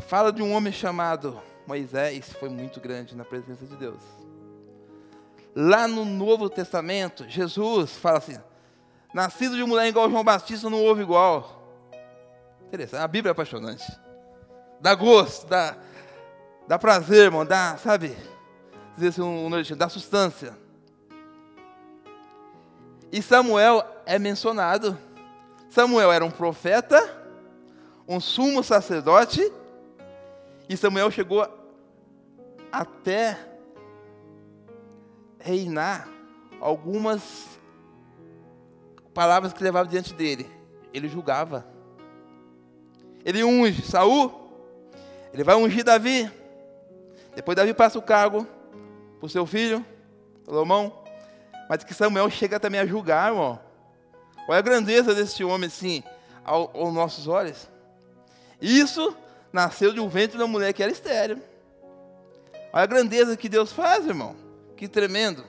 [0.00, 4.02] fala de um homem chamado Moisés, foi muito grande na presença de Deus.
[5.54, 8.38] Lá no Novo Testamento, Jesus fala assim:
[9.12, 11.58] nascido de mulher igual João Batista não houve igual.
[12.66, 13.84] Interessante, a Bíblia é apaixonante
[14.80, 15.76] dá gosto, dá,
[16.66, 18.16] dá prazer, irmão, dá, sabe?
[18.94, 20.56] Dizer assim, um, um, dá sustância.
[23.12, 24.96] E Samuel é mencionado.
[25.68, 26.98] Samuel era um profeta,
[28.08, 29.52] um sumo sacerdote,
[30.68, 31.46] e Samuel chegou
[32.72, 33.38] até
[35.40, 36.08] reinar
[36.60, 37.58] algumas
[39.14, 40.48] palavras que levava diante dele.
[40.92, 41.66] Ele julgava.
[43.24, 44.32] Ele unge Saul,
[45.32, 46.30] ele vai ungir Davi.
[47.34, 48.46] Depois Davi passa o cargo
[49.18, 49.84] para o seu filho,
[50.44, 51.04] Salomão.
[51.68, 53.60] Mas que Samuel chega também a julgar, irmão.
[54.48, 56.02] Olha a grandeza desse homem, assim,
[56.44, 57.68] aos, aos nossos olhos.
[58.60, 59.16] Isso
[59.52, 61.40] nasceu de um ventre de uma mulher que era estéreo.
[62.72, 64.34] Olha a grandeza que Deus faz, irmão.
[64.80, 65.44] Que tremendo.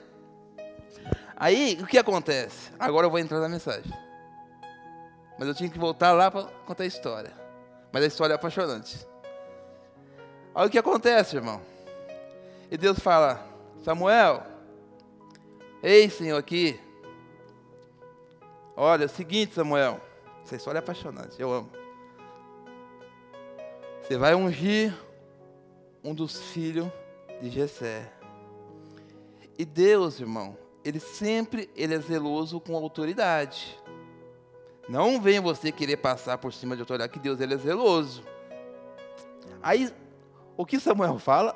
[1.37, 2.69] Aí, o que acontece?
[2.77, 3.89] Agora eu vou entrar na mensagem.
[5.39, 7.31] Mas eu tinha que voltar lá para contar a história.
[7.93, 9.07] Mas a história é apaixonante.
[10.53, 11.61] Olha o que acontece, irmão.
[12.69, 13.41] E Deus fala:
[13.85, 14.43] Samuel,
[15.81, 16.77] ei, Senhor, aqui.
[18.75, 20.01] Olha, é o seguinte, Samuel.
[20.43, 21.71] Essa história é apaixonante, eu amo.
[24.01, 24.93] Você vai ungir
[26.03, 26.91] um dos filhos
[27.39, 28.11] de Jessé.
[29.61, 33.79] E Deus, irmão, ele sempre ele é zeloso com autoridade.
[34.89, 38.23] Não vem você querer passar por cima de autoridade, que Deus ele é zeloso.
[39.61, 39.93] Aí
[40.57, 41.55] o que Samuel fala?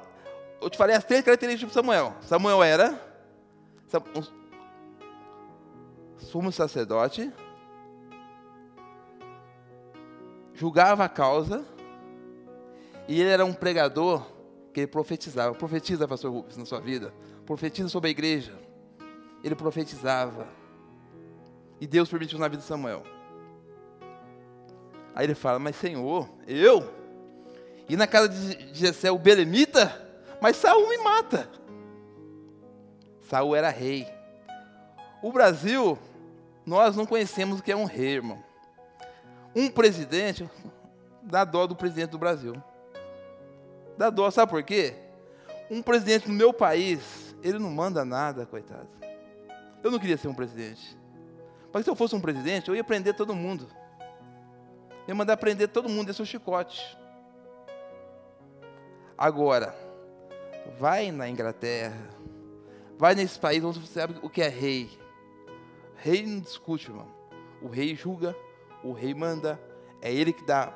[0.62, 2.14] Eu te falei as três características de Samuel.
[2.22, 2.94] Samuel era
[4.16, 4.22] um
[6.20, 7.34] sumo sacerdote,
[10.54, 11.66] julgava a causa,
[13.08, 14.28] e ele era um pregador
[14.72, 15.56] que ele profetizava.
[15.56, 17.12] Profetiza, pastor Rubens, na sua vida.
[17.46, 18.54] Profetiza sobre a igreja.
[19.44, 20.48] Ele profetizava.
[21.80, 23.04] E Deus permitiu na vida de Samuel.
[25.14, 26.84] Aí ele fala, mas Senhor, eu
[27.88, 30.02] e na casa de Jessé o belemita,
[30.42, 31.50] mas Saul me mata.
[33.22, 34.08] Saul era rei.
[35.22, 35.98] O Brasil,
[36.66, 38.44] nós não conhecemos o que é um rei, irmão.
[39.56, 40.50] Um presidente,
[41.22, 42.62] dá dó do presidente do Brasil.
[43.98, 44.94] Dá dó, sabe por quê?
[45.72, 48.90] Um presidente no meu país, ele não manda nada, coitado.
[49.84, 50.98] Eu não queria ser um presidente.
[51.72, 53.68] Mas se eu fosse um presidente, eu ia prender todo mundo.
[54.00, 56.98] Eu ia mandar prender todo mundo desse chicote.
[59.16, 59.76] Agora,
[60.80, 62.10] vai na Inglaterra,
[62.98, 64.90] vai nesse país onde você sabe o que é rei.
[65.98, 67.08] Rei não discute, irmão.
[67.62, 68.36] O rei julga,
[68.84, 69.60] o rei manda,
[70.02, 70.74] é ele que dá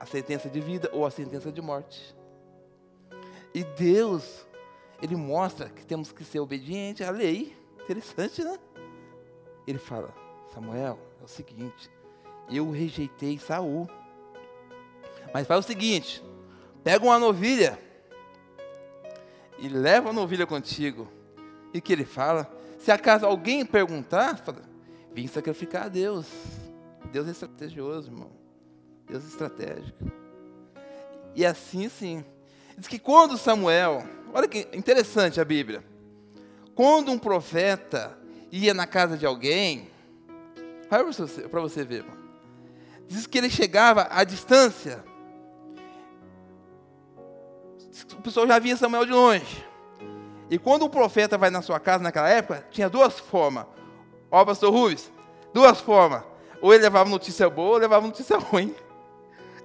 [0.00, 2.16] a sentença de vida ou a sentença de morte.
[3.54, 4.46] E Deus,
[5.00, 7.56] Ele mostra que temos que ser obedientes à lei.
[7.82, 8.58] Interessante, né?
[9.66, 10.14] Ele fala:
[10.52, 11.90] Samuel, é o seguinte,
[12.50, 13.88] eu rejeitei Saul.
[15.32, 16.22] Mas faz o seguinte:
[16.82, 17.78] pega uma novilha
[19.58, 21.08] e leva a novilha contigo.
[21.72, 22.50] E que ele fala?
[22.78, 24.62] Se acaso alguém perguntar, fala,
[25.12, 26.26] vim sacrificar a Deus.
[27.12, 28.30] Deus é estrategioso, irmão.
[29.06, 30.04] Deus é estratégico.
[31.34, 32.24] E assim sim.
[32.76, 35.84] Diz que quando Samuel, olha que interessante a Bíblia.
[36.74, 38.18] Quando um profeta
[38.50, 39.90] ia na casa de alguém,
[40.88, 42.04] para você, para você ver.
[43.06, 45.04] Diz que ele chegava à distância.
[48.12, 49.66] O pessoal já via Samuel de longe.
[50.50, 53.66] E quando o profeta vai na sua casa naquela época, tinha duas formas.
[54.30, 55.10] Ó, pastor Rubens,
[55.52, 56.22] duas formas.
[56.60, 58.74] Ou ele levava notícia boa ou levava notícia ruim.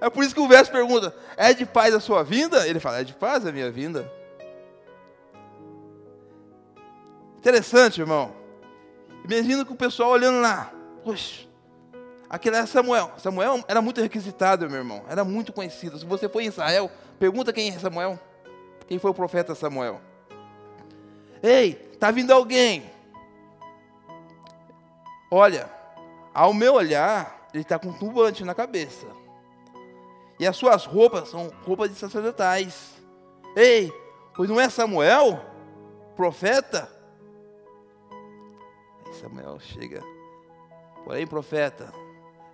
[0.00, 2.66] É por isso que o verso pergunta: é de paz a sua vinda?
[2.68, 4.10] Ele fala: é de paz a minha vinda.
[7.44, 8.32] Interessante, irmão.
[9.22, 10.72] Imagina que o pessoal olhando lá.
[11.04, 11.46] Poxa,
[12.26, 13.12] aquele era Samuel.
[13.18, 15.04] Samuel era muito requisitado, meu irmão.
[15.10, 15.98] Era muito conhecido.
[15.98, 18.18] Se você for em Israel, pergunta quem é Samuel.
[18.88, 20.00] Quem foi o profeta Samuel?
[21.42, 22.90] Ei, tá vindo alguém.
[25.30, 25.68] Olha,
[26.32, 29.06] ao meu olhar, ele está com um turbante na cabeça.
[30.40, 32.94] E as suas roupas são roupas de sacerdotais.
[33.54, 33.92] Ei,
[34.34, 35.44] pois não é Samuel,
[36.16, 36.93] profeta?
[39.14, 40.02] Samuel chega.
[41.04, 41.92] Porém, profeta,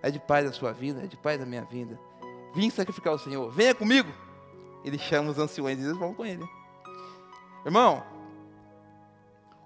[0.01, 1.99] é de paz a sua vida, é de paz a minha vida.
[2.53, 4.11] Vim sacrificar o Senhor, venha comigo.
[4.83, 6.43] Ele chama os anciões e eles vão com ele.
[7.65, 8.03] Irmão,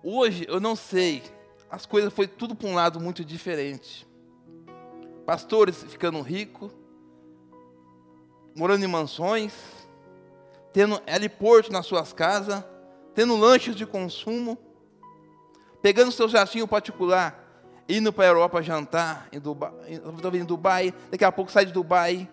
[0.07, 1.23] Hoje eu não sei,
[1.67, 4.07] as coisas foi tudo para um lado muito diferente.
[5.25, 6.71] Pastores ficando ricos,
[8.55, 9.51] morando em mansões,
[10.71, 12.63] tendo heliporto nas suas casas,
[13.15, 14.59] tendo lanches de consumo,
[15.85, 17.39] pegando seu jatinho particular,
[17.87, 19.71] indo para a Europa jantar, em Dubai,
[20.33, 22.27] em Dubai, daqui a pouco sai de Dubai,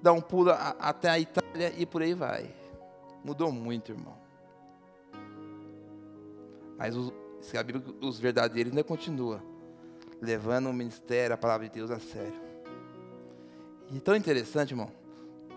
[0.00, 2.48] dá um pulo até a Itália e por aí vai.
[3.24, 4.16] Mudou muito, irmão.
[6.78, 7.12] Mas os,
[7.58, 9.42] a Bíblia, os verdadeiros ainda continuam
[10.22, 12.40] levando o ministério, a palavra de Deus a sério.
[13.90, 14.92] E tão interessante, irmão.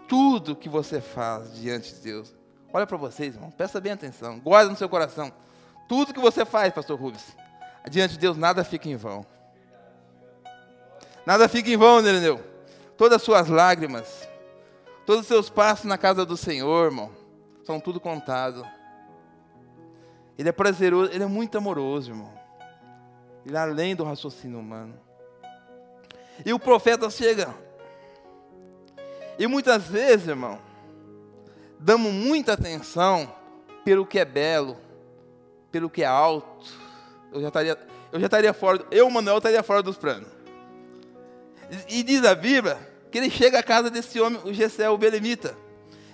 [0.08, 2.36] Tudo que você faz diante de Deus,
[2.74, 5.32] olha para vocês, irmão, presta bem atenção, guarda no seu coração.
[5.90, 7.36] Tudo que você faz, pastor Rubens,
[7.90, 9.26] diante de Deus nada fica em vão.
[11.26, 12.40] Nada fica em vão, entendeu?
[12.96, 14.30] Todas as suas lágrimas,
[15.04, 17.12] todos os seus passos na casa do Senhor, irmão,
[17.64, 18.64] são tudo contado.
[20.38, 22.32] Ele é prazeroso, ele é muito amoroso, irmão.
[23.44, 24.94] Ele é além do raciocínio humano.
[26.46, 27.52] E o profeta chega.
[29.40, 30.60] E muitas vezes, irmão,
[31.80, 33.34] damos muita atenção
[33.84, 34.78] pelo que é belo,
[35.72, 36.66] pelo que é alto.
[37.32, 37.78] Eu já estaria,
[38.12, 40.28] eu já estaria fora, eu, Manuel, estaria fora dos planos.
[41.88, 42.78] E diz a Bíblia
[43.12, 45.56] que ele chega à casa desse homem, o Gessé, o Belemita.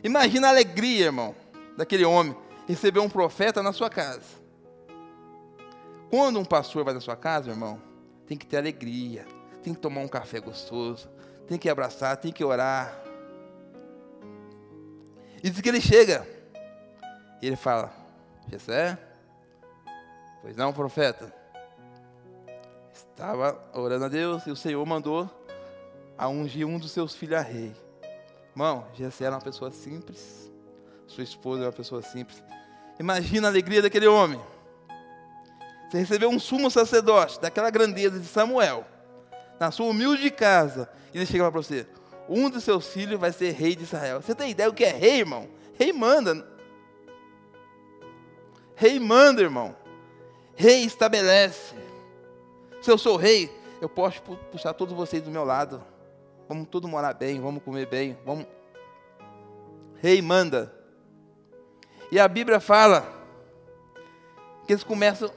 [0.03, 1.35] Imagina a alegria, irmão,
[1.77, 2.35] daquele homem
[2.67, 4.45] receber um profeta na sua casa.
[6.09, 7.81] Quando um pastor vai na sua casa, irmão,
[8.25, 9.25] tem que ter alegria,
[9.63, 11.09] tem que tomar um café gostoso,
[11.47, 12.95] tem que abraçar, tem que orar.
[15.43, 16.27] E diz que ele chega,
[17.41, 17.91] e ele fala:
[18.49, 18.97] Jessé,
[20.45, 21.33] pois não, profeta.
[22.93, 25.27] Estava orando a Deus e o Senhor mandou
[26.15, 27.75] a ungir um dos seus filhos a rei.
[28.51, 30.51] Irmão, Jessé era uma pessoa simples,
[31.07, 32.43] sua esposa era uma pessoa simples.
[32.99, 34.39] Imagina a alegria daquele homem.
[35.89, 38.85] Você recebeu um sumo sacerdote daquela grandeza de Samuel,
[39.59, 41.87] na sua humilde casa, e ele chega para você:
[42.29, 44.21] um dos seus filhos vai ser rei de Israel.
[44.21, 45.49] Você tem ideia do que é rei, irmão?
[45.73, 46.47] Rei manda.
[48.75, 49.75] Rei manda, irmão.
[50.55, 51.75] Rei estabelece.
[52.81, 55.83] Se eu sou rei, eu posso puxar todos vocês do meu lado.
[56.47, 58.45] Vamos todos morar bem, vamos comer bem, vamos.
[60.01, 60.73] Rei manda.
[62.11, 63.05] E a Bíblia fala
[64.65, 65.29] que eles começam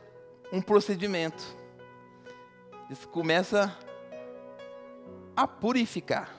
[0.52, 1.42] um procedimento.
[2.86, 3.70] Eles começam
[5.34, 6.30] a purificar,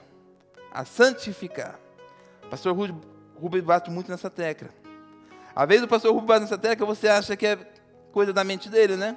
[0.72, 1.78] a santificar.
[2.44, 2.74] O pastor
[3.36, 4.70] Rubens bate muito nessa tecla.
[5.54, 7.79] Às vezes o pastor Rubens bate nessa tecla, você acha que é
[8.12, 9.16] coisa da mente dele, né?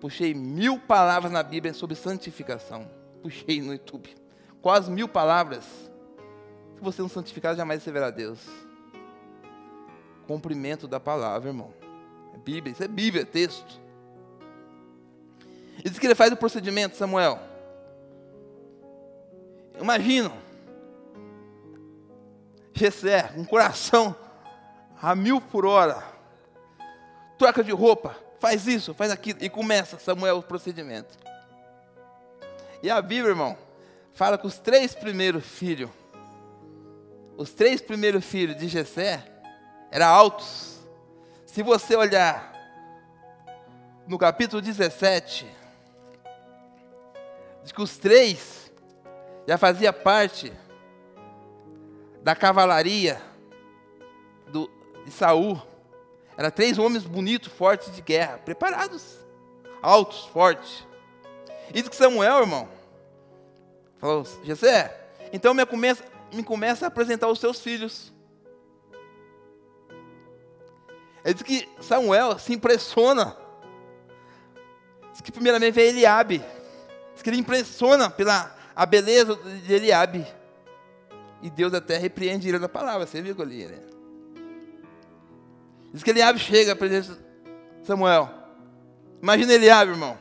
[0.00, 2.88] Puxei mil palavras na Bíblia sobre santificação.
[3.22, 4.14] Puxei no YouTube.
[4.62, 5.64] Quase mil palavras.
[5.64, 8.46] Se você não santificar, jamais você verá Deus
[10.28, 11.72] cumprimento da palavra, irmão.
[12.34, 13.80] É Bíblia, isso é Bíblia, é texto.
[15.82, 17.40] E diz que ele faz o procedimento, Samuel.
[19.80, 20.30] Imagina,
[22.74, 24.14] Gessé, um coração
[25.00, 26.02] a mil por hora,
[27.38, 29.38] troca de roupa, faz isso, faz aquilo.
[29.42, 31.16] E começa Samuel o procedimento.
[32.82, 33.56] E a Bíblia, irmão,
[34.12, 35.90] fala que os três primeiros filhos,
[37.36, 39.24] os três primeiros filhos de Jessé,
[39.90, 40.78] eram altos.
[41.46, 42.52] Se você olhar
[44.06, 45.46] no capítulo 17,
[47.62, 48.70] diz que os três
[49.46, 50.52] já fazia parte
[52.22, 53.20] da cavalaria
[54.48, 54.70] do,
[55.04, 55.60] de Saul.
[56.38, 59.18] Eram três homens bonitos, fortes de guerra, preparados,
[59.82, 60.86] altos, fortes.
[61.74, 62.68] Isso que Samuel, irmão,
[63.98, 68.12] falou, Jessé, então me começa, me começa a apresentar os seus filhos.
[71.24, 73.36] Ele diz que Samuel se impressiona.
[75.10, 76.40] Diz que primeiramente vê Eliabe.
[77.14, 80.24] Diz que ele impressiona pela a beleza de Eliabe.
[81.42, 83.97] E Deus até repreende ele na palavra, você viu ali, né?
[85.92, 87.10] Diz que Eliabe chega para de
[87.82, 88.28] Samuel.
[89.22, 90.18] Imagina Eliabe, irmão.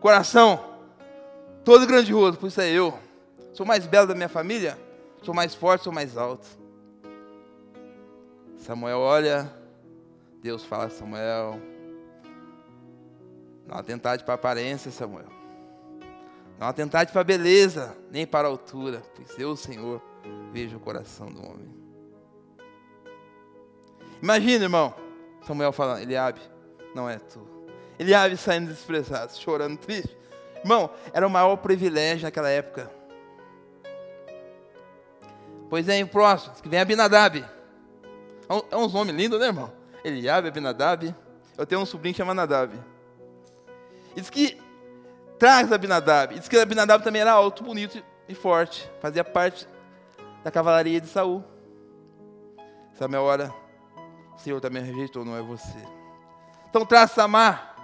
[0.00, 0.68] Coração
[1.64, 2.98] todo grandioso, por isso é eu.
[3.52, 4.78] Sou mais belo da minha família,
[5.22, 6.46] sou mais forte, sou mais alto.
[8.56, 9.52] Samuel olha,
[10.42, 11.60] Deus fala a Samuel.
[13.66, 15.28] Não atentade para a aparência, Samuel.
[16.58, 20.02] Não atentade para a beleza, nem para a altura, pois eu, Senhor,
[20.52, 21.77] vejo o coração do homem.
[24.22, 24.94] Imagina, irmão,
[25.42, 26.40] Samuel falando, Eliabe,
[26.94, 27.46] não é tu.
[27.98, 30.16] Eliabe saindo desprezado, chorando, triste.
[30.58, 32.90] Irmão, era o maior privilégio naquela época.
[35.68, 37.38] Pois é, em próximo, que vem Abinadab.
[37.38, 39.70] É, é uns nomes lindos, né, irmão?
[40.02, 41.14] Eliabe, Abinadab.
[41.56, 42.72] Eu tenho um sobrinho chamado Nadab.
[44.14, 44.58] Diz que
[45.38, 46.34] traz Abinadab.
[46.34, 48.90] Diz que Abinadab também era alto, bonito e forte.
[49.00, 49.68] Fazia parte
[50.42, 51.44] da cavalaria de Saul.
[52.94, 53.54] Samuel ora,
[54.38, 55.76] o Senhor também rejeitou, não é você.
[56.70, 57.74] Então traz Samar.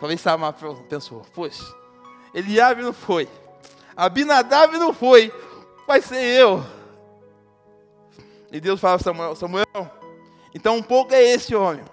[0.00, 0.52] Talvez Samar
[0.88, 1.64] pensou, poxa,
[2.34, 3.28] Eliabe não foi.
[3.96, 5.32] Abinadab não foi.
[5.86, 6.66] Vai ser eu.
[8.50, 9.66] E Deus fala Samuel, Samuel,
[10.52, 11.84] então um pouco é esse homem.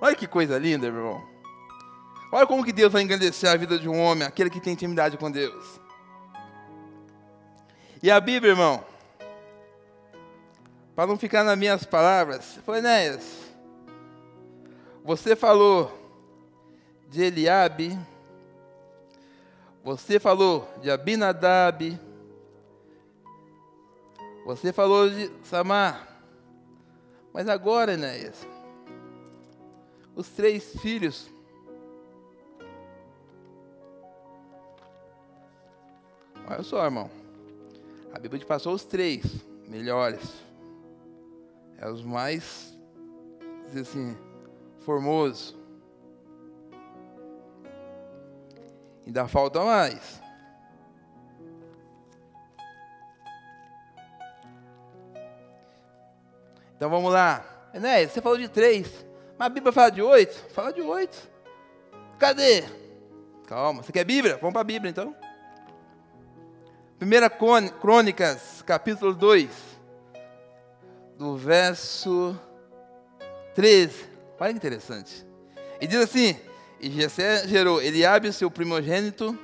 [0.00, 1.24] Olha que coisa linda, meu irmão.
[2.30, 5.16] Olha como que Deus vai engrandecer a vida de um homem, aquele que tem intimidade
[5.16, 5.80] com Deus.
[8.02, 8.84] E a Bíblia, irmão,
[10.94, 13.52] para não ficar nas minhas palavras, foi Enéas,
[15.04, 15.92] você falou
[17.08, 17.98] de Eliabe,
[19.82, 22.00] você falou de Abinadab,
[24.44, 26.08] você falou de Samar,
[27.32, 28.46] mas agora, Enéas,
[30.14, 31.34] os três filhos
[36.46, 37.10] Olha só, irmão.
[38.12, 39.24] A Bíblia te passou os três
[39.66, 40.20] melhores.
[41.84, 42.74] É os mais,
[43.66, 44.16] dizer assim,
[44.86, 45.54] formosos.
[49.06, 50.22] Ainda falta mais.
[56.74, 57.44] Então vamos lá.
[57.74, 59.04] Enéas, você falou de três.
[59.38, 60.34] Mas a Bíblia fala de oito?
[60.54, 61.30] Fala de oito.
[62.18, 62.64] Cadê?
[63.46, 63.82] Calma.
[63.82, 64.38] Você quer Bíblia?
[64.38, 65.14] Vamos para a Bíblia então.
[66.98, 69.73] 1 Crônicas, capítulo 2,
[71.16, 72.38] do verso
[73.54, 74.04] 13.
[74.38, 75.26] Olha que interessante.
[75.80, 76.36] E diz assim:
[76.80, 79.38] E Jessé gerou Eliabe, seu primogênito,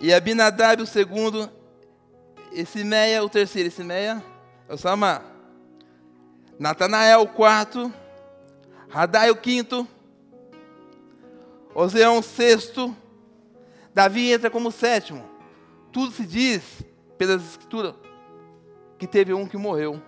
[0.00, 1.50] e Abinadab, o segundo,
[2.52, 3.68] e Simeia, o terceiro.
[3.68, 4.22] E Simeia
[4.68, 5.22] é o Samar.
[6.58, 7.92] Natanael, o quarto.
[8.88, 9.86] Radai, o quinto.
[11.74, 12.96] Oseão, o sexto.
[13.94, 15.36] Davi entra como sétimo
[15.96, 16.62] tudo se diz,
[17.16, 17.94] pelas escrituras,
[18.98, 19.98] que teve um que morreu.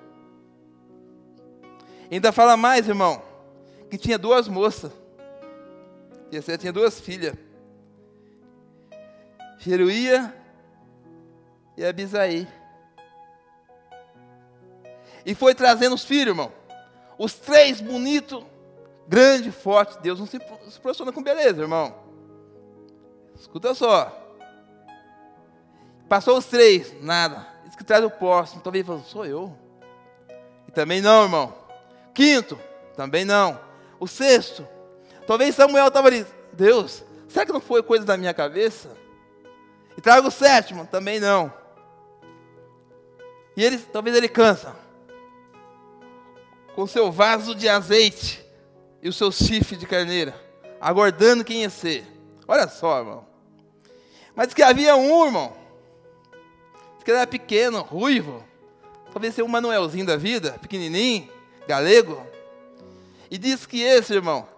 [2.10, 3.22] Ainda fala mais, irmão,
[3.90, 4.92] que tinha duas moças.
[6.30, 7.34] E você tinha duas filhas.
[9.58, 10.34] Jeruía
[11.76, 12.48] e Abisaí.
[15.24, 16.52] E foi trazendo os filhos, irmão.
[17.18, 18.44] Os três bonitos,
[19.06, 20.00] grande, forte.
[20.00, 21.94] Deus não se, impressiona com beleza, irmão.
[23.34, 24.26] Escuta só.
[26.08, 27.46] Passou os três, nada.
[27.64, 28.62] Diz que traz o próximo.
[28.62, 29.54] Talvez falou, sou eu.
[30.66, 31.67] E também não, irmão.
[32.18, 32.58] Quinto,
[32.96, 33.60] também não.
[34.00, 34.66] O sexto,
[35.24, 36.26] talvez Samuel estava ali.
[36.52, 38.90] Deus, será que não foi coisa da minha cabeça?
[39.96, 41.54] E traga o sétimo, também não.
[43.56, 44.74] E ele, talvez ele cansa.
[46.74, 48.44] Com seu vaso de azeite
[49.00, 50.34] e o seu chifre de carneira,
[50.80, 52.04] aguardando quem ia ser.
[52.48, 53.24] Olha só, irmão.
[54.34, 55.56] Mas que havia um, irmão,
[57.04, 58.42] que era pequeno, ruivo.
[59.12, 61.37] Talvez ser um Manuelzinho da vida, pequenininho,
[61.68, 62.26] galego.
[63.30, 64.48] E diz que esse, irmão,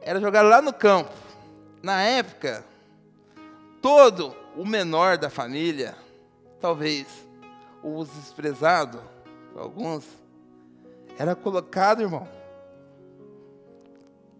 [0.00, 1.12] era jogado lá no campo.
[1.82, 2.64] Na época,
[3.82, 5.94] todo o menor da família,
[6.60, 7.06] talvez
[7.82, 9.02] o desprezado,
[9.54, 10.04] alguns,
[11.18, 12.26] era colocado, irmão.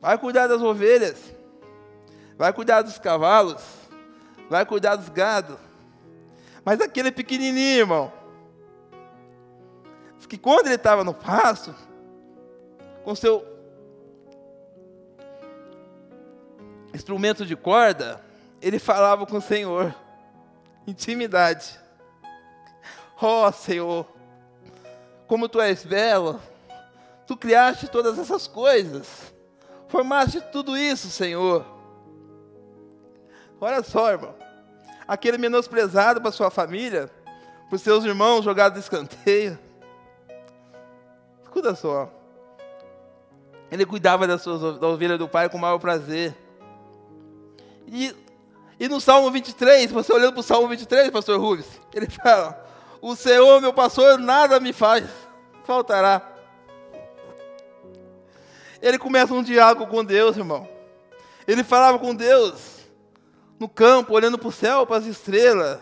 [0.01, 1.19] Vai cuidar das ovelhas,
[2.39, 3.63] vai cuidar dos cavalos,
[4.49, 5.59] vai cuidar dos gados.
[6.65, 8.13] Mas aquele pequenininho, irmão,
[10.29, 11.75] que quando ele estava no pasto,
[13.03, 13.45] com seu
[16.93, 18.23] instrumento de corda,
[18.61, 19.95] ele falava com o Senhor,
[20.87, 21.79] intimidade.
[23.21, 24.07] Oh, Senhor,
[25.27, 26.41] como tu és belo,
[27.27, 29.33] tu criaste todas essas coisas,
[29.89, 31.65] formaste tudo isso, Senhor.
[33.61, 34.35] Olha só, irmão,
[35.07, 37.11] aquele menosprezado para sua família,
[37.69, 39.59] para seus irmãos jogados de escanteio.
[41.59, 42.09] Escuta só.
[43.71, 46.33] Ele cuidava das suas da ovelha do pai com maior prazer.
[47.89, 48.15] E,
[48.79, 52.65] e no Salmo 23, você olhando para o Salmo 23, pastor Rubens, ele fala:
[53.03, 55.05] O Senhor, meu pastor, nada me faz,
[55.65, 56.23] faltará.
[58.81, 60.69] Ele começa um diálogo com Deus, irmão.
[61.45, 62.87] Ele falava com Deus
[63.59, 65.81] no campo, olhando para o céu, para as estrelas.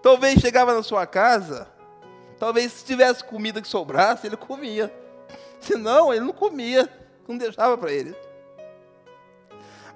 [0.00, 1.73] Talvez chegava na sua casa,
[2.44, 4.92] talvez se tivesse comida que sobrasse, ele comia.
[5.58, 6.86] Senão, ele não comia,
[7.26, 8.14] não deixava para ele.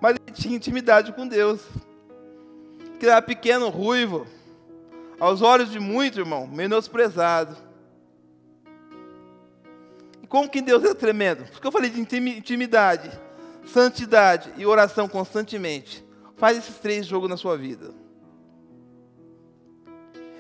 [0.01, 1.61] Mas ele tinha intimidade com Deus.
[2.99, 4.26] Que era pequeno, ruivo,
[5.20, 7.55] aos olhos de muitos, irmão, menosprezado.
[10.22, 11.44] E como que Deus é tremendo?
[11.53, 13.11] Porque eu falei de intimidade,
[13.66, 16.03] santidade e oração constantemente.
[16.38, 17.92] Faz esses três jogos na sua vida.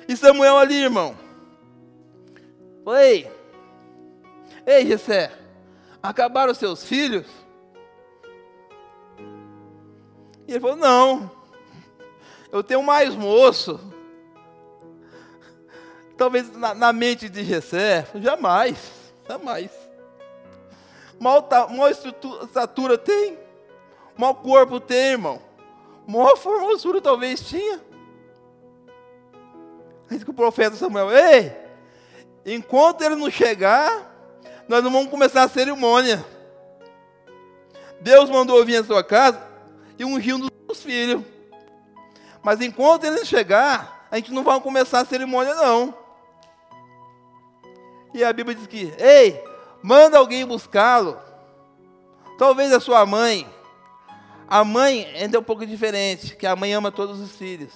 [0.08, 1.27] E Samuel ali, irmão.
[2.96, 3.30] Ei,
[4.70, 5.32] Ei, Jessé,
[6.02, 7.26] acabaram os seus filhos?
[10.46, 11.30] E ele falou: Não,
[12.52, 13.80] eu tenho mais moço.
[16.18, 18.76] Talvez na, na mente de Jessé, jamais,
[19.26, 19.70] jamais.
[21.18, 23.38] Mal, ta, mal estatura tem,
[24.18, 25.40] mal corpo tem, irmão.
[26.06, 27.80] Mal formosura talvez tinha.
[30.10, 31.67] Aí que o profeta Samuel, ei,
[32.54, 34.08] enquanto ele não chegar,
[34.68, 36.24] nós não vamos começar a cerimônia.
[38.00, 39.40] Deus mandou vir à sua casa
[39.98, 41.22] e ungiu um dos filhos.
[42.42, 45.94] Mas enquanto ele chegar, a gente não vai começar a cerimônia, não.
[48.14, 49.42] E a Bíblia diz que, ei,
[49.82, 51.18] manda alguém buscá-lo.
[52.38, 53.48] Talvez a sua mãe.
[54.48, 57.72] A mãe ainda é um pouco diferente, que a mãe ama todos os filhos.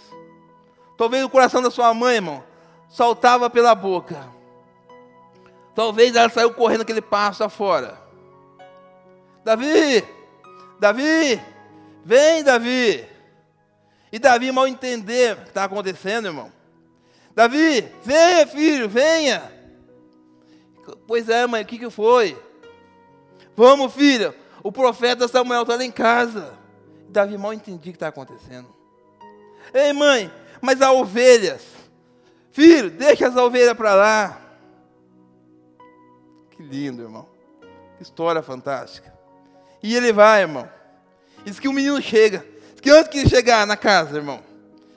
[0.96, 2.42] Talvez o coração da sua mãe, irmão,
[2.88, 4.26] saltava pela boca.
[5.74, 7.98] Talvez ela saiu correndo aquele passo afora.
[9.44, 10.04] Davi,
[10.78, 11.40] Davi,
[12.04, 13.06] vem Davi.
[14.12, 16.52] E Davi mal entender o que está acontecendo, irmão.
[17.34, 19.50] Davi, venha filho, venha.
[21.06, 22.36] Pois é, mãe, o que, que foi?
[23.56, 26.52] Vamos, filha, o profeta Samuel está lá em casa.
[27.08, 28.68] Davi mal entendia o que está acontecendo.
[29.72, 31.62] Ei, mãe, mas há ovelhas.
[32.50, 34.41] Filho, deixa as ovelhas para lá.
[36.62, 37.26] Que lindo, irmão.
[37.96, 39.12] Que história fantástica.
[39.82, 40.68] E ele vai, irmão.
[41.44, 42.46] Diz que o menino chega.
[42.72, 44.40] Diz que antes que chegar na casa, irmão,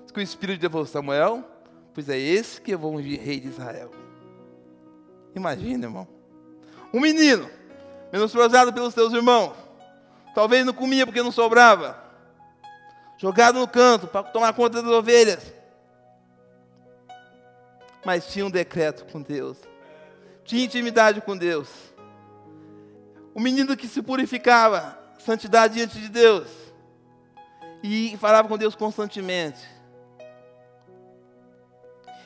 [0.04, 1.44] diz que o Espírito de Deus Samuel,
[1.92, 3.90] pois é esse que eu vou ungir rei de Israel.
[5.36, 6.08] Imagina, irmão.
[6.94, 7.50] Um menino,
[8.14, 9.56] menosprezado pelos seus irmãos.
[10.36, 12.00] Talvez não comia porque não sobrava.
[13.18, 15.52] Jogado no canto para tomar conta das ovelhas.
[18.06, 19.58] Mas tinha um decreto com Deus
[20.46, 21.68] tinha intimidade com Deus.
[23.34, 26.48] O menino que se purificava, santidade diante de Deus.
[27.84, 29.60] E falava com Deus constantemente.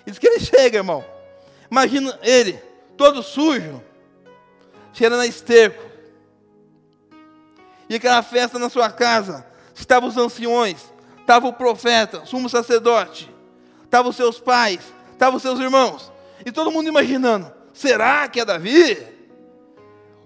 [0.06, 1.04] Diz que ele chega, irmão.
[1.72, 2.54] Imagina ele,
[2.96, 3.82] todo sujo,
[4.94, 5.84] cheirando a esterco.
[7.90, 13.34] E aquela festa na sua casa, estavam os anciões, estava o profeta, sumo sacerdote,
[13.84, 16.12] estavam os seus pais, estavam os seus irmãos.
[16.46, 18.98] E todo mundo imaginando, Será que é Davi?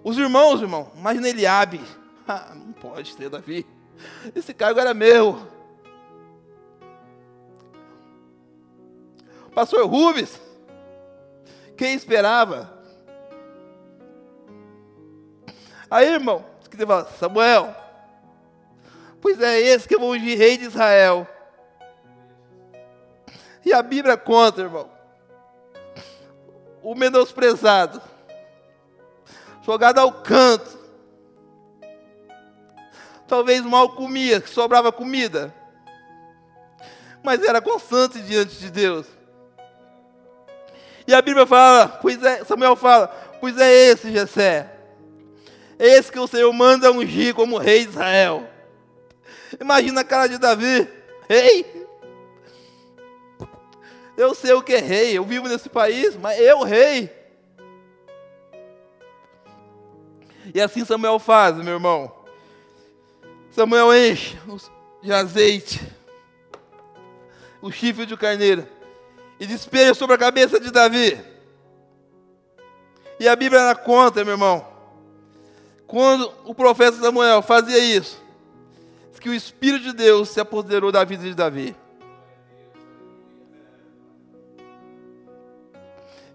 [0.04, 1.80] Os irmãos, irmão, imagina Eliabe.
[2.26, 3.68] Ah, não pode ser Davi.
[4.34, 5.46] Esse cargo era meu.
[9.54, 10.40] Pastor Rubens,
[11.76, 12.82] quem esperava?
[15.92, 17.76] Aí, irmão, que você fala, Samuel,
[19.20, 21.28] pois é esse que eu vou ungir rei de Israel.
[23.66, 24.93] E a Bíblia conta, irmão,
[26.84, 28.02] o menosprezado,
[29.66, 30.84] jogado ao canto.
[33.26, 35.54] Talvez mal comia, que sobrava comida.
[37.24, 39.08] Mas era constante diante de Deus.
[41.08, 43.08] E a Bíblia fala, pois é, Samuel fala,
[43.40, 44.70] pois é esse Jessé.
[45.80, 48.48] Esse que o Senhor manda ungir como rei de Israel.
[49.60, 50.88] Imagina a cara de Davi,
[51.30, 51.83] rei.
[54.16, 57.12] Eu sei o que é rei, eu vivo nesse país, mas eu rei.
[60.54, 62.12] E assim Samuel faz, meu irmão.
[63.52, 64.38] Samuel enche
[65.02, 65.80] de azeite
[67.62, 68.68] o chifre de carneiro
[69.40, 71.20] e despeja sobre a cabeça de Davi.
[73.20, 74.68] E a Bíblia ela conta, meu irmão,
[75.88, 78.24] quando o profeta Samuel fazia isso,
[79.24, 81.74] que o Espírito de Deus se apoderou da vida de Davi.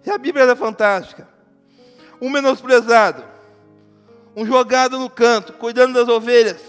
[0.08, 1.28] E a Bíblia é fantástica.
[2.18, 3.22] Um menosprezado,
[4.34, 6.62] um jogado no canto, cuidando das ovelhas.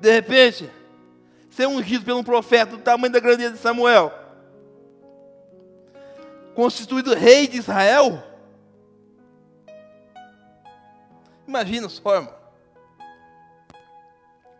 [0.00, 0.68] De repente,
[1.48, 4.12] ser ungido pelo um profeta do tamanho da grandeza de Samuel,
[6.56, 8.20] constituído rei de Israel.
[11.46, 12.34] Imagina só, irmão.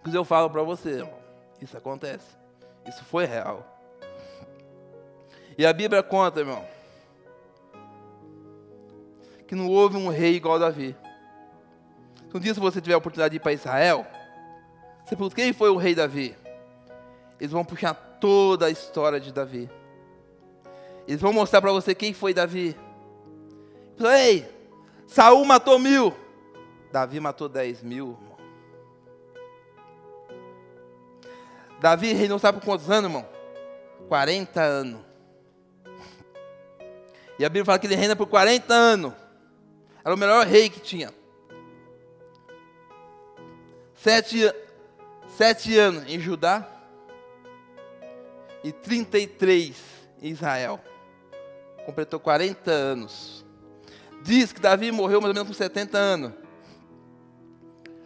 [0.05, 1.19] Mas eu falo para você, irmão,
[1.61, 2.39] isso acontece.
[2.87, 3.70] Isso foi real.
[5.61, 6.65] E a Bíblia conta, irmão,
[9.47, 10.97] que não houve um rei igual a Davi.
[12.33, 14.07] Um dia, se você tiver a oportunidade de ir para Israel,
[15.05, 16.35] você pergunta, quem foi o rei Davi?
[17.39, 19.69] Eles vão puxar toda a história de Davi.
[21.07, 22.75] Eles vão mostrar para você quem foi Davi.
[23.99, 24.49] Ei,
[25.07, 26.17] Saul matou mil.
[26.91, 28.19] Davi matou dez mil.
[31.79, 33.29] Davi reinou sabe por quantos anos, irmão?
[34.09, 35.10] 40 anos.
[37.41, 39.15] E a Bíblia fala que ele reina por 40 anos.
[40.05, 41.11] Era o melhor rei que tinha.
[43.95, 44.53] Sete,
[45.39, 46.69] sete anos em Judá
[48.63, 49.75] e 33
[50.21, 50.79] em Israel.
[51.87, 53.43] Completou 40 anos.
[54.23, 56.33] Diz que Davi morreu mais ou menos com 70 anos.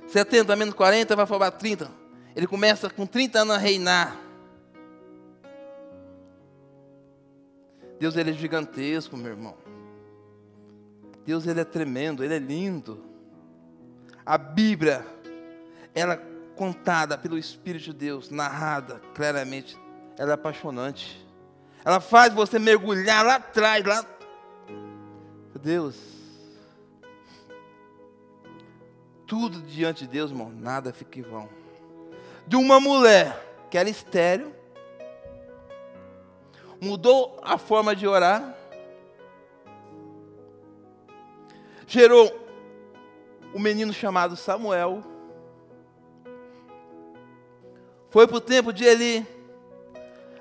[0.07, 1.91] 70 menos 40 vai formar 30.
[2.37, 4.17] Ele começa com 30 anos a reinar.
[7.99, 9.57] Deus ele é gigantesco, meu irmão.
[11.25, 13.05] Deus ele é tremendo, ele é lindo.
[14.25, 15.07] A Bíblia,
[15.95, 16.21] ela é
[16.57, 19.77] contada pelo Espírito de Deus, narrada claramente
[20.17, 21.25] ela é apaixonante.
[21.85, 24.05] Ela faz você mergulhar lá atrás, lá.
[25.61, 25.97] Deus.
[29.27, 31.49] Tudo diante de Deus, irmão, nada fica em vão.
[32.47, 34.55] De uma mulher que era estéreo,
[36.81, 38.55] mudou a forma de orar,
[41.87, 42.33] gerou
[43.55, 45.03] um menino chamado Samuel.
[48.11, 49.35] Foi para o tempo de Eli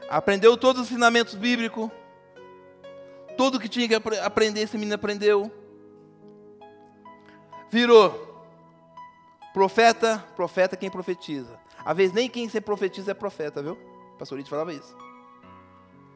[0.10, 1.90] aprendeu todos os ensinamentos bíblicos,
[3.38, 5.52] tudo que tinha que aprender, esse menino aprendeu.
[7.70, 8.46] Virou
[9.54, 11.60] profeta, profeta quem profetiza.
[11.84, 13.74] Às vezes nem quem se profetiza é profeta, viu?
[14.14, 14.96] O pastor Lito falava isso.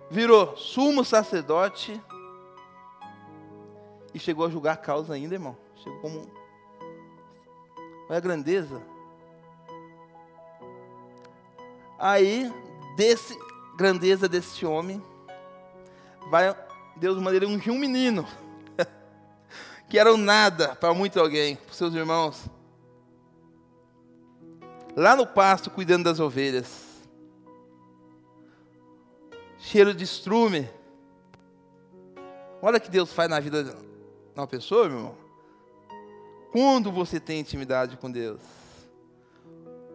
[0.10, 2.02] Virou sumo sacerdote
[4.14, 5.58] e chegou a julgar a causa ainda, irmão.
[5.76, 6.32] Chegou como.
[8.10, 8.82] Olha a grandeza.
[12.00, 12.52] Aí,
[12.96, 13.38] desse,
[13.76, 15.04] grandeza desse homem,
[16.30, 16.56] vai,
[16.96, 18.26] Deus manda ele ungir um menino,
[19.90, 22.46] que era um nada para muito alguém, para seus irmãos.
[24.96, 26.87] Lá no pasto, cuidando das ovelhas.
[29.58, 30.70] Cheiro de estrume.
[32.62, 33.76] Olha o que Deus faz na vida de
[34.36, 35.16] uma pessoa, meu irmão.
[36.52, 38.42] Quando você tem intimidade com Deus.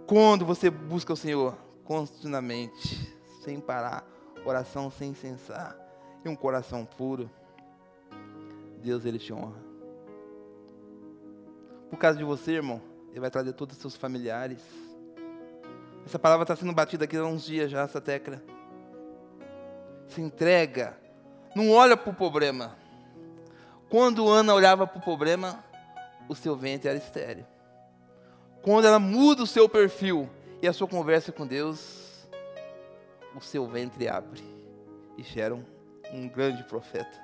[0.06, 4.04] Quando você busca o Senhor continuamente sem parar,
[4.44, 5.76] oração sem cessar
[6.24, 7.30] e um coração puro,
[8.82, 9.60] Deus ele te honra.
[11.88, 14.62] Por causa de você, irmão, ele vai trazer todos os seus familiares.
[16.04, 18.42] Essa palavra está sendo batida aqui há uns dias já, essa tecla.
[20.14, 20.96] Se entrega.
[21.54, 22.76] Não olha para o problema.
[23.88, 25.62] Quando Ana olhava para o problema,
[26.28, 27.46] o seu ventre era estéreo.
[28.62, 30.28] Quando ela muda o seu perfil
[30.60, 32.28] e a sua conversa com Deus,
[33.34, 34.42] o seu ventre abre
[35.16, 35.64] e gera um,
[36.12, 37.20] um grande profeta.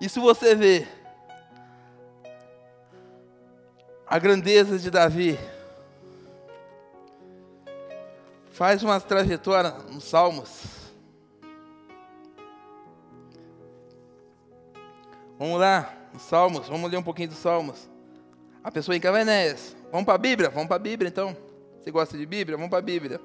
[0.00, 0.86] E se você vê
[4.06, 5.38] a grandeza de Davi,
[8.56, 10.48] faz uma trajetória nos Salmos.
[15.38, 17.90] Vamos lá, os Salmos, vamos ler um pouquinho dos Salmos.
[18.64, 19.18] A pessoa em casa.
[19.92, 20.48] Vamos para a Bíblia?
[20.48, 21.36] Vamos para a Bíblia então.
[21.78, 22.56] Você gosta de Bíblia?
[22.56, 23.20] Vamos para a Bíblia.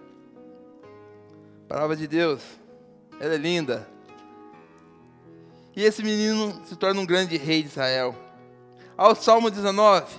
[1.65, 2.41] Palavra de Deus.
[3.17, 3.87] Ela é linda.
[5.73, 8.13] E esse menino se torna um grande rei de Israel.
[8.97, 10.13] Ao Salmo 19.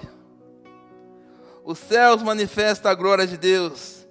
[1.64, 4.01] Os céus manifestam a glória de Deus,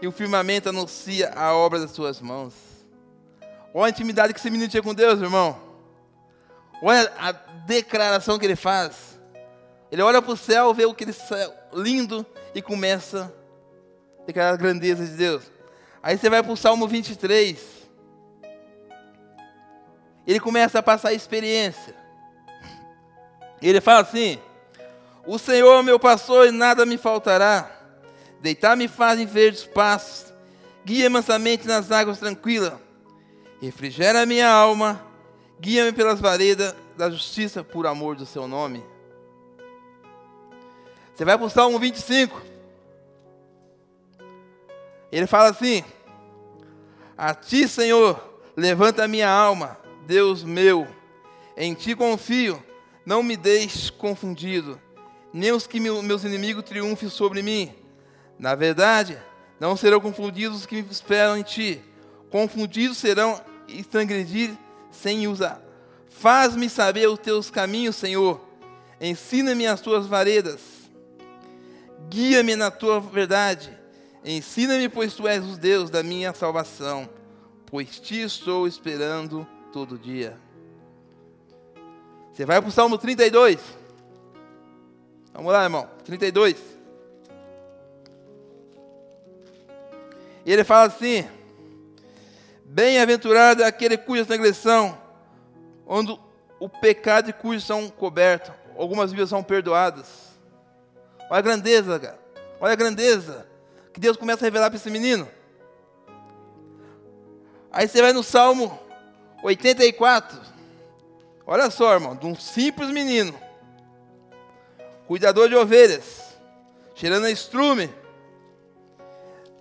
[0.00, 2.54] e o firmamento anuncia a obra das suas mãos.
[3.72, 5.58] Olha a intimidade que esse menino tinha com Deus, irmão.
[6.82, 9.18] Olha a declaração que ele faz.
[9.92, 12.24] Ele olha para o céu, vê aquele céu lindo
[12.54, 13.32] e começa
[14.22, 15.44] a declarar a grandeza de Deus.
[16.02, 17.80] Aí você vai para o Salmo 23
[20.30, 21.94] ele começa a passar a experiência.
[23.60, 24.38] Ele fala assim:
[25.26, 27.68] O Senhor é meu pastor e nada me faltará.
[28.40, 30.32] Deitar-me faz em verdes passos,
[30.84, 32.72] guia mansamente nas águas tranquilas.
[33.60, 35.04] Refrigera minha alma,
[35.60, 38.82] guia-me pelas varedas da justiça por amor do seu nome.
[41.14, 42.40] Você vai para o Salmo 25.
[45.12, 45.84] Ele fala assim:
[47.18, 49.78] A ti, Senhor, levanta a minha alma
[50.10, 50.88] Deus meu,
[51.56, 52.60] em ti confio,
[53.06, 54.80] não me deixes confundido,
[55.32, 57.72] nem os que meus inimigos triunfem sobre mim.
[58.40, 59.18] Na verdade,
[59.60, 61.78] não serão confundidos os que esperam em ti.
[62.30, 63.38] Confundidos serão
[63.68, 64.56] e transgredir
[64.90, 65.60] sem usar.
[66.08, 68.40] Faz-me saber os teus caminhos, Senhor.
[68.98, 70.60] Ensina-me as tuas varedas.
[72.08, 73.78] Guia-me na tua verdade.
[74.24, 77.08] Ensina-me, pois tu és o Deus da minha salvação.
[77.66, 80.38] Pois te estou esperando todo dia.
[82.32, 83.60] Você vai para o Salmo 32.
[85.34, 85.86] Vamos lá, irmão.
[86.04, 86.79] 32.
[90.44, 91.26] E ele fala assim:
[92.64, 94.96] Bem-aventurado é aquele cuja transgressão,
[95.86, 96.18] onde
[96.58, 98.52] o pecado e cujos são cobertos.
[98.76, 100.06] Algumas vidas são perdoadas.
[101.28, 102.18] Olha a grandeza, cara.
[102.60, 103.46] Olha a grandeza
[103.92, 105.28] que Deus começa a revelar para esse menino.
[107.72, 108.78] Aí você vai no Salmo
[109.42, 110.40] 84.
[111.46, 113.34] Olha só, irmão, de um simples menino,
[115.06, 116.36] cuidador de ovelhas,
[116.94, 117.90] cheirando a estrume.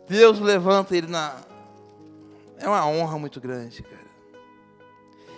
[0.10, 1.36] Deus levanta ele na.
[2.58, 4.10] É uma honra muito grande, cara.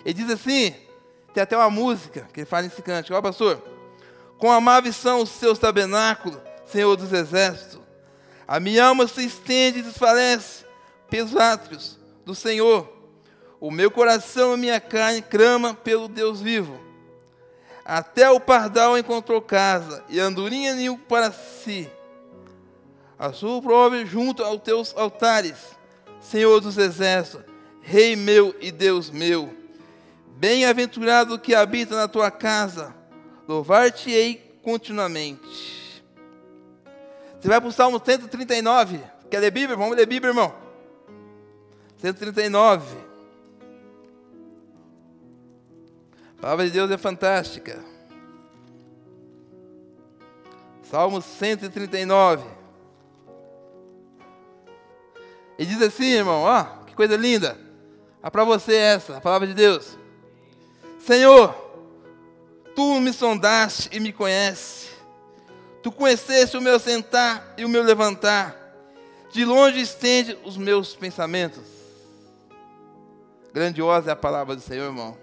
[0.02, 0.74] Ele diz assim:
[1.34, 3.14] tem até uma música que ele fala nesse cântico.
[3.14, 3.62] Ó, pastor.
[4.38, 7.80] Com amáveis são os seus tabernáculos, Senhor dos exércitos.
[8.48, 10.64] A minha alma se estende e desfalece
[11.08, 12.90] pelos átrios do Senhor.
[13.60, 16.80] O meu coração e minha carne crama pelo Deus vivo.
[17.84, 21.88] Até o pardal encontrou casa, e andorinha ninho para si.
[23.22, 25.54] A sua prova junto aos teus altares,
[26.20, 27.44] Senhor dos exércitos,
[27.80, 29.48] Rei meu e Deus meu.
[30.38, 32.92] Bem-aventurado que habita na tua casa,
[33.46, 36.02] louvar-te-ei continuamente.
[37.38, 39.00] Você vai para o Salmo 139.
[39.30, 39.76] Quer ler Bíblia?
[39.76, 40.52] Vamos ler Bíblia, irmão.
[41.98, 42.96] 139.
[46.38, 47.84] A palavra de Deus é fantástica.
[50.90, 52.61] Salmo 139.
[55.62, 57.56] E diz assim, irmão, ó, que coisa linda.
[58.20, 59.96] Ah, para você essa, a palavra de Deus.
[60.98, 61.54] Senhor,
[62.74, 64.90] tu me sondaste e me conheces.
[65.80, 68.56] Tu conheceste o meu sentar e o meu levantar.
[69.30, 71.62] De longe estende os meus pensamentos.
[73.54, 75.16] Grandiosa é a palavra do Senhor, irmão.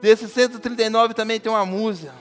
[0.00, 2.14] Desse 139 também tem uma música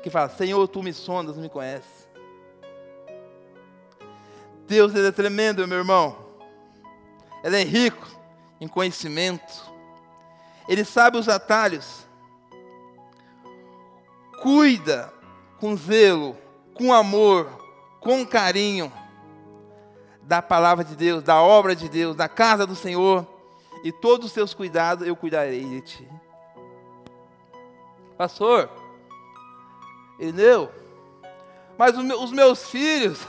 [0.00, 1.97] que fala: Senhor, tu me sondas, me conheces.
[4.68, 6.16] Deus ele é tremendo, meu irmão.
[7.42, 8.06] Ele é rico
[8.60, 9.64] em conhecimento.
[10.68, 12.06] Ele sabe os atalhos.
[14.42, 15.12] Cuida
[15.58, 16.36] com zelo,
[16.74, 17.48] com amor,
[17.98, 18.92] com carinho
[20.22, 23.26] da palavra de Deus, da obra de Deus, da casa do Senhor
[23.82, 26.08] e todos os seus cuidados eu cuidarei de ti.
[28.18, 28.68] Pastor,
[30.18, 30.70] Eneu,
[31.78, 33.26] mas os meus filhos,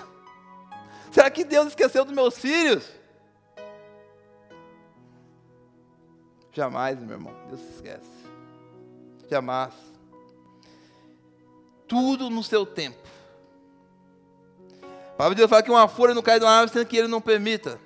[1.12, 2.86] será que Deus esqueceu dos meus filhos?
[6.52, 8.10] Jamais, meu irmão, Deus se esquece.
[9.30, 9.74] Jamais.
[11.88, 13.08] Tudo no seu tempo.
[14.84, 16.98] A palavra de Deus fala que uma folha não cai de uma árvore sem que
[16.98, 17.80] ele não permita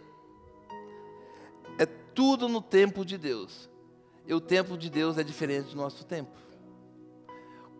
[2.13, 3.69] tudo no tempo de Deus.
[4.25, 6.31] E o tempo de Deus é diferente do nosso tempo.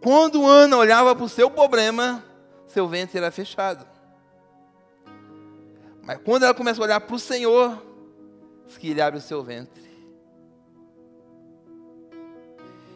[0.02, 2.24] Quando Ana olhava para o seu problema,
[2.68, 3.88] seu ventre era fechado.
[6.04, 7.82] Mas quando ela começa a olhar para o Senhor,
[8.68, 9.82] diz que ele abre o seu ventre.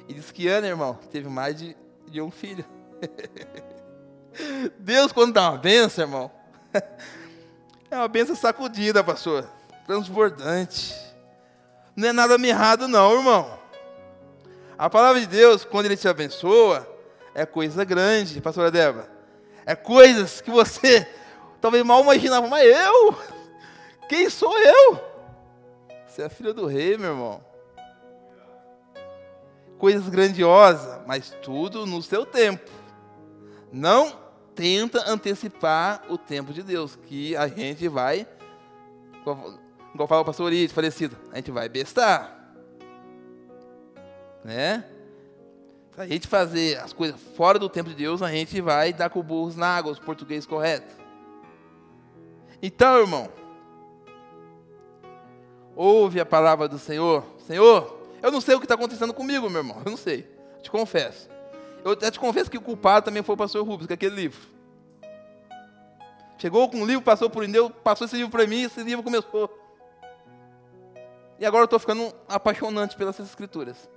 [0.08, 1.76] E diz que Ana, irmão, teve mais de,
[2.08, 2.66] de um filho.
[4.78, 6.32] Deus, quando dá uma benção, irmão,
[7.90, 9.50] é uma benção sacudida, pastor.
[9.86, 10.94] Transbordante.
[11.96, 13.58] Não é nada mirrado, não, irmão.
[14.78, 16.88] A palavra de Deus, quando Ele te abençoa,
[17.34, 19.10] é coisa grande, pastora Débora.
[19.66, 21.08] É coisas que você
[21.68, 23.16] talvez mal imaginava, mas eu?
[24.08, 25.02] Quem sou eu?
[26.08, 27.44] Você é filho do rei, meu irmão.
[29.78, 32.72] Coisas grandiosas, mas tudo no seu tempo.
[33.70, 34.18] Não
[34.56, 38.26] tenta antecipar o tempo de Deus, que a gente vai,
[39.94, 42.34] igual fala o pastor Urias, falecido, a gente vai bestar.
[44.42, 44.86] Né?
[45.94, 49.10] Se a gente fazer as coisas fora do tempo de Deus, a gente vai dar
[49.10, 51.07] com burros na água, os português correto.
[52.62, 53.30] Então, irmão,
[55.76, 57.24] ouve a palavra do Senhor.
[57.40, 60.28] Senhor, eu não sei o que está acontecendo comigo, meu irmão, eu não sei,
[60.62, 61.30] te confesso.
[61.86, 64.42] Eu até te confesso que o culpado também foi o pastor Rubens, com aquele livro.
[66.38, 69.50] Chegou com um livro, passou por Deus, passou esse livro para mim, esse livro começou.
[71.40, 73.90] E agora eu estou ficando apaixonante pelas escrituras.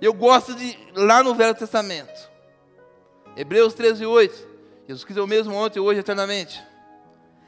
[0.00, 2.30] Eu gosto de, lá no Velho Testamento,
[3.36, 4.54] Hebreus 13, 8.
[4.86, 6.62] Jesus Cristo é o mesmo ontem, hoje, eternamente.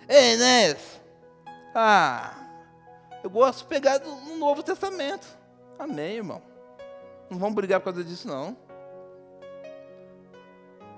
[0.09, 1.01] Ei, Enéas,
[1.75, 2.33] ah,
[3.25, 5.27] eu gosto de pegar do, no Novo Testamento.
[5.77, 6.41] Amém, irmão.
[7.29, 8.57] Não vamos brigar por causa disso, não.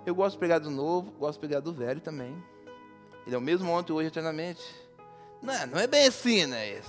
[0.05, 2.37] Eu gosto de pegar do novo, gosto de pegar do velho também.
[3.27, 4.63] Ele é o mesmo ontem, hoje, eternamente.
[5.41, 6.81] Não, é, não é bem assim, né?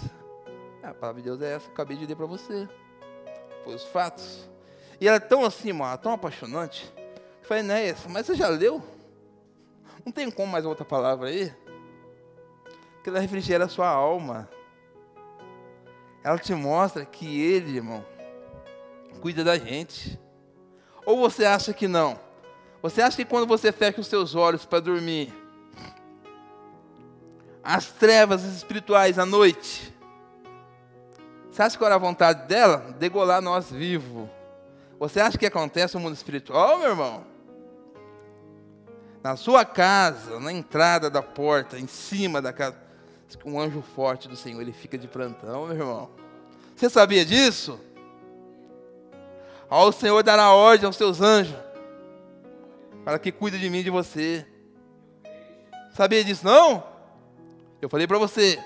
[0.83, 2.67] A palavra de Deus é essa que eu acabei de ler para você.
[3.63, 4.49] Foi os fatos.
[4.99, 6.91] E ela é tão assim, mano, tão apaixonante.
[7.41, 8.83] Eu falei, né, mas você já leu?
[10.05, 11.53] Não tem como mais outra palavra aí?
[13.03, 14.49] Que ela refrigera a sua alma.
[16.23, 18.05] Ela te mostra que Ele, irmão,
[19.21, 20.19] cuida da gente.
[21.05, 22.19] Ou você acha que não?
[22.81, 25.33] Você acha que quando você fecha os seus olhos para dormir,
[27.63, 29.93] as trevas espirituais à noite,
[31.51, 32.95] você acha que era a vontade dela?
[32.97, 34.29] Degolar nós vivos.
[34.97, 37.25] Você acha que acontece no mundo espiritual, meu irmão?
[39.21, 42.77] Na sua casa, na entrada da porta, em cima da casa,
[43.45, 46.09] um anjo forte do Senhor, ele fica de plantão, meu irmão.
[46.75, 47.79] Você sabia disso?
[49.69, 51.55] Ó, o Senhor dará ordem aos seus anjos
[53.03, 54.45] para que cuide de mim e de você.
[55.93, 56.83] Sabia disso não?
[57.81, 58.59] Eu falei para você,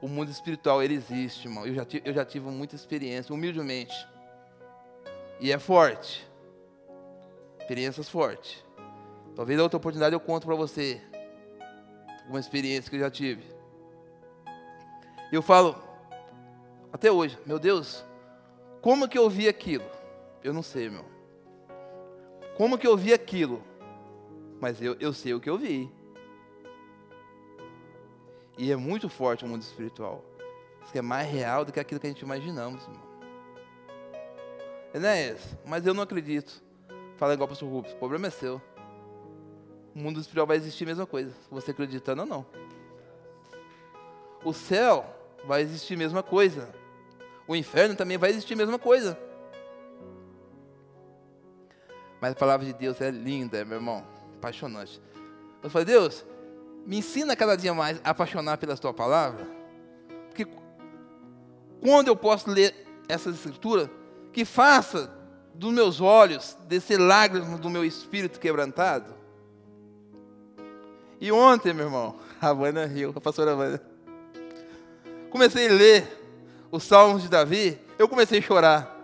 [0.00, 1.66] o mundo espiritual ele existe, irmão.
[1.66, 3.94] Eu já, eu já tive muita experiência, humildemente.
[5.40, 6.26] E é forte.
[7.58, 8.64] Experiências fortes.
[9.34, 11.00] Talvez a outra oportunidade eu conto para você
[12.28, 13.55] uma experiência que eu já tive.
[15.32, 15.76] Eu falo
[16.92, 18.04] até hoje, meu Deus,
[18.80, 19.84] como que eu vi aquilo?
[20.42, 21.04] Eu não sei, meu.
[22.56, 23.62] Como que eu vi aquilo?
[24.60, 25.90] mas eu, eu sei o que eu vi.
[28.58, 30.24] E é muito forte o mundo espiritual.
[30.84, 33.06] Isso é mais real do que aquilo que a gente imaginamos, irmão.
[34.94, 36.62] Enéas, mas eu não acredito.
[37.16, 38.62] Fala igual para o pastor Rubens, o problema é seu.
[39.94, 42.46] O mundo espiritual vai existir a mesma coisa, você acreditando ou não.
[44.44, 45.04] O céu
[45.46, 46.68] vai existir a mesma coisa.
[47.46, 49.18] O inferno também vai existir a mesma coisa.
[52.20, 55.00] Mas a palavra de Deus é linda, meu irmão apaixonante.
[55.62, 56.24] Eu falei, Deus,
[56.86, 59.46] me ensina cada dia mais a apaixonar pela tua palavra.
[60.28, 60.46] Porque
[61.80, 62.74] quando eu posso ler
[63.08, 63.88] essas escrituras,
[64.32, 65.12] que faça
[65.54, 69.14] dos meus olhos descer lágrimas do meu espírito quebrantado.
[71.20, 73.95] E ontem, meu irmão, a Vânia riu, a pastora Vânia.
[75.36, 78.96] Comecei a ler os Salmos de Davi, eu comecei a chorar.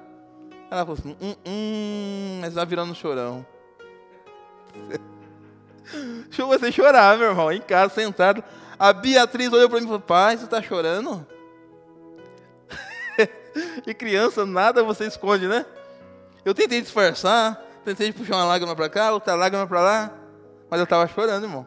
[0.71, 3.45] Ela falou assim, hum, hum, mas está virando um chorão.
[6.39, 8.43] Eu comecei a chorar, meu irmão, em casa, sentado.
[8.79, 11.27] A Beatriz olhou para mim e falou: Pai, você está chorando?
[13.87, 15.67] e criança, nada você esconde, né?
[16.47, 20.13] Eu tentei disfarçar, tentei puxar uma lágrima para cá, outra lágrima para lá,
[20.71, 21.67] mas eu estava chorando, irmão.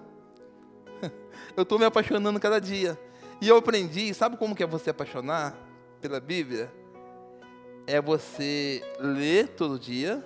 [1.55, 2.99] eu estou me apaixonando cada dia.
[3.45, 5.55] E eu aprendi, sabe como que é você apaixonar
[6.01, 6.73] pela Bíblia?
[7.85, 10.25] É você ler todo dia,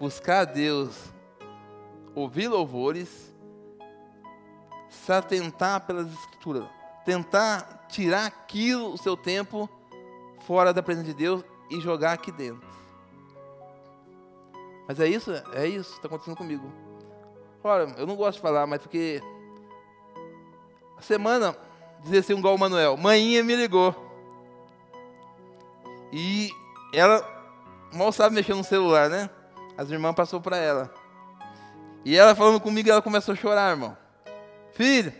[0.00, 1.12] buscar a Deus
[2.14, 3.30] ouvir louvores,
[4.88, 6.64] se atentar pelas escrituras,
[7.04, 9.68] tentar tirar aquilo, o seu tempo,
[10.46, 12.66] fora da presença de Deus e jogar aqui dentro.
[14.88, 16.66] Mas é isso, é isso está acontecendo comigo.
[17.62, 19.20] Olha, eu não gosto de falar, mas porque
[20.96, 21.54] a semana,
[22.04, 23.94] dizer assim, igual o Manuel, manhinha me ligou.
[26.12, 26.50] E
[26.92, 27.26] ela
[27.92, 29.28] mal sabe mexer no celular, né?
[29.76, 30.92] As irmãs passou para ela.
[32.04, 33.96] E ela falando comigo, ela começou a chorar, irmão.
[34.72, 35.12] Filho,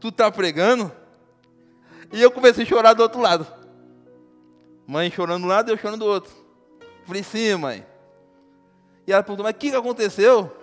[0.00, 0.90] tu tá pregando?
[2.12, 3.46] E eu comecei a chorar do outro lado.
[4.86, 6.32] Mãe chorando um lado eu chorando do outro.
[7.04, 7.86] Falei, sim, mãe.
[9.06, 10.54] E ela perguntou, mas o que, que aconteceu?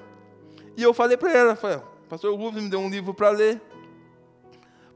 [0.76, 1.80] E eu falei para ela, falei,
[2.10, 3.62] pastor Rubens me deu um livro para ler.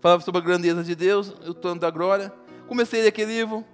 [0.01, 2.31] Falava sobre a grandeza de Deus, o trono da glória.
[2.67, 3.65] Comecei a ler aquele livro.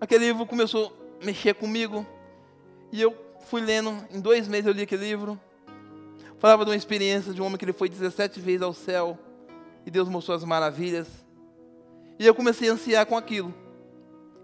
[0.00, 2.04] Aquele livro começou a mexer comigo.
[2.90, 3.16] E eu
[3.46, 5.40] fui lendo, em dois meses eu li aquele livro.
[6.38, 9.18] Falava de uma experiência de um homem que ele foi 17 vezes ao céu.
[9.86, 11.06] E Deus mostrou as maravilhas.
[12.18, 13.54] E eu comecei a ansiar com aquilo.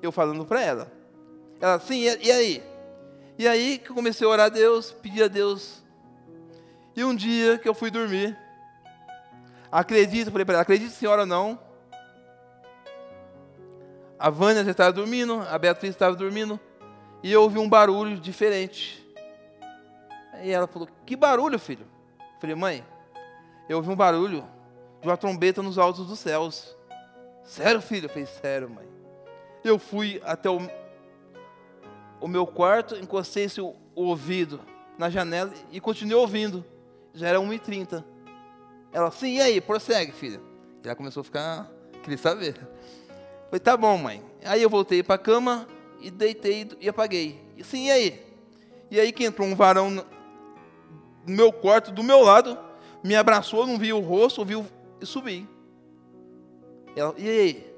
[0.01, 0.93] Eu falando para ela.
[1.61, 2.63] Ela, sim, e aí?
[3.39, 5.83] E aí que eu comecei a orar a Deus, pedir a Deus.
[6.95, 8.37] E um dia que eu fui dormir,
[9.81, 11.59] acredito, falei para ela, acredite senhora ou não.
[14.19, 16.59] A Vânia já estava dormindo, a Beatriz estava dormindo,
[17.23, 19.07] e eu ouvi um barulho diferente.
[20.43, 21.87] E ela falou: Que barulho, filho?
[22.19, 22.85] Eu falei: Mãe,
[23.69, 24.45] eu ouvi um barulho
[25.03, 26.75] de uma trombeta nos altos dos céus.
[27.45, 28.07] Sério, filho?
[28.07, 28.89] Eu falei: Sério, mãe.
[29.63, 30.59] Eu fui até o,
[32.21, 34.61] o meu quarto, encostei o, o ouvido
[34.97, 36.65] na janela e continuei ouvindo.
[37.13, 38.16] Já era 1h30.
[38.97, 39.61] Ela, sim, e aí?
[39.61, 40.41] Prossegue, filha.
[40.83, 41.71] Ela começou a ficar,
[42.03, 42.55] queria saber.
[43.45, 44.25] Falei, tá bom, mãe.
[44.43, 45.69] Aí eu voltei para a cama
[46.01, 47.39] e deitei e apaguei.
[47.59, 48.27] E sim, e aí?
[48.91, 50.07] E aí que entrou um varão no
[51.27, 52.59] meu quarto, do meu lado,
[53.05, 54.65] me abraçou, não vi o rosto, ouviu
[54.99, 55.47] e subi.
[56.97, 57.75] Ela, e aí?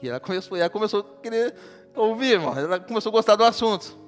[0.00, 1.54] E ela começou, ela começou a querer
[1.94, 2.58] ouvir, irmão.
[2.58, 3.98] Ela começou a gostar do assunto.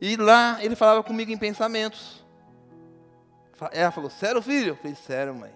[0.00, 2.17] E lá ele falava comigo em pensamentos.
[3.72, 4.70] Ela falou, sério, filho?
[4.70, 5.52] Eu falei, sério, mãe.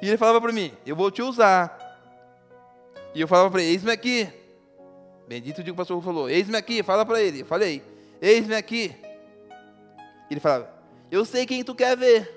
[0.00, 1.78] E ele falava para mim, eu vou te usar.
[3.14, 4.28] E eu falava para ele, eis-me aqui.
[5.28, 7.40] Bendito dia que o pastor falou, eis-me aqui, fala para ele.
[7.40, 7.82] Eu falei,
[8.20, 8.96] eis-me aqui.
[10.30, 10.72] E ele falava,
[11.10, 12.34] eu sei quem tu quer ver.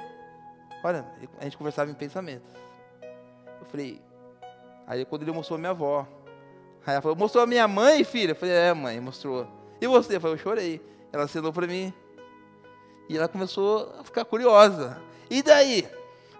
[0.84, 1.06] Olha,
[1.40, 2.48] a gente conversava em pensamentos.
[3.60, 4.00] Eu falei,
[4.88, 6.08] Aí quando ele mostrou a minha avó.
[6.86, 8.32] Aí ela falou, mostrou a minha mãe, filha?
[8.32, 9.48] Eu falei, é, mãe, mostrou.
[9.82, 10.18] E você?
[10.18, 10.82] Eu falei, eu chorei.
[11.12, 11.92] Ela assinou para mim.
[13.08, 15.02] E ela começou a ficar curiosa.
[15.30, 15.88] E daí?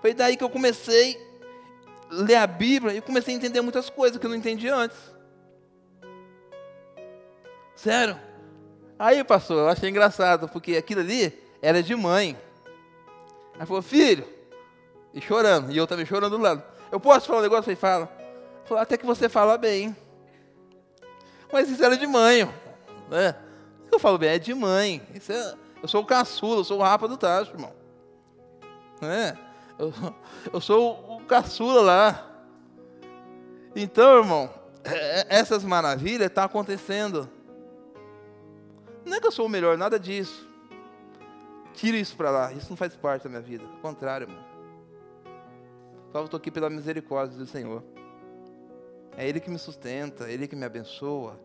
[0.02, 1.20] Foi daí que eu comecei
[2.10, 4.98] a ler a Bíblia e comecei a entender muitas coisas que eu não entendia antes.
[7.76, 8.20] Sério?
[8.98, 12.38] Aí, pastor, eu achei engraçado, porque aquilo ali era de mãe.
[13.56, 14.26] Ela falou, filho,
[15.14, 16.64] e chorando, e eu também chorando do lado.
[16.92, 17.64] Eu posso falar um negócio?
[17.64, 18.12] Falei, fala.
[18.66, 19.96] Falou, até que você fala bem.
[21.52, 22.50] Mas isso era de mãe.
[23.10, 23.36] Né?
[23.92, 25.02] Eu falo bem, é de mãe.
[25.30, 25.56] É,
[25.86, 27.72] eu sou o caçula, eu sou o rapa do tacho, irmão.
[29.00, 29.38] Né?
[29.78, 29.94] Eu,
[30.52, 32.28] eu sou o caçula lá.
[33.76, 34.50] Então, irmão,
[34.84, 37.30] é, é, essas maravilhas estão tá acontecendo.
[39.06, 40.50] Não é que eu sou o melhor, nada disso.
[41.76, 43.64] Tira isso para lá, isso não faz parte da minha vida.
[43.64, 44.44] Ao contrário, irmão.
[46.12, 47.84] Só estou aqui pela misericórdia do Senhor.
[49.16, 51.40] É Ele que me sustenta, é Ele que me abençoa,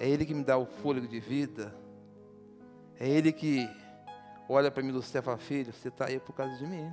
[0.00, 1.72] é Ele que me dá o fôlego de vida,
[3.00, 3.66] é Ele que
[4.46, 6.92] olha para mim do céu e fala, filho, você está aí por causa de mim.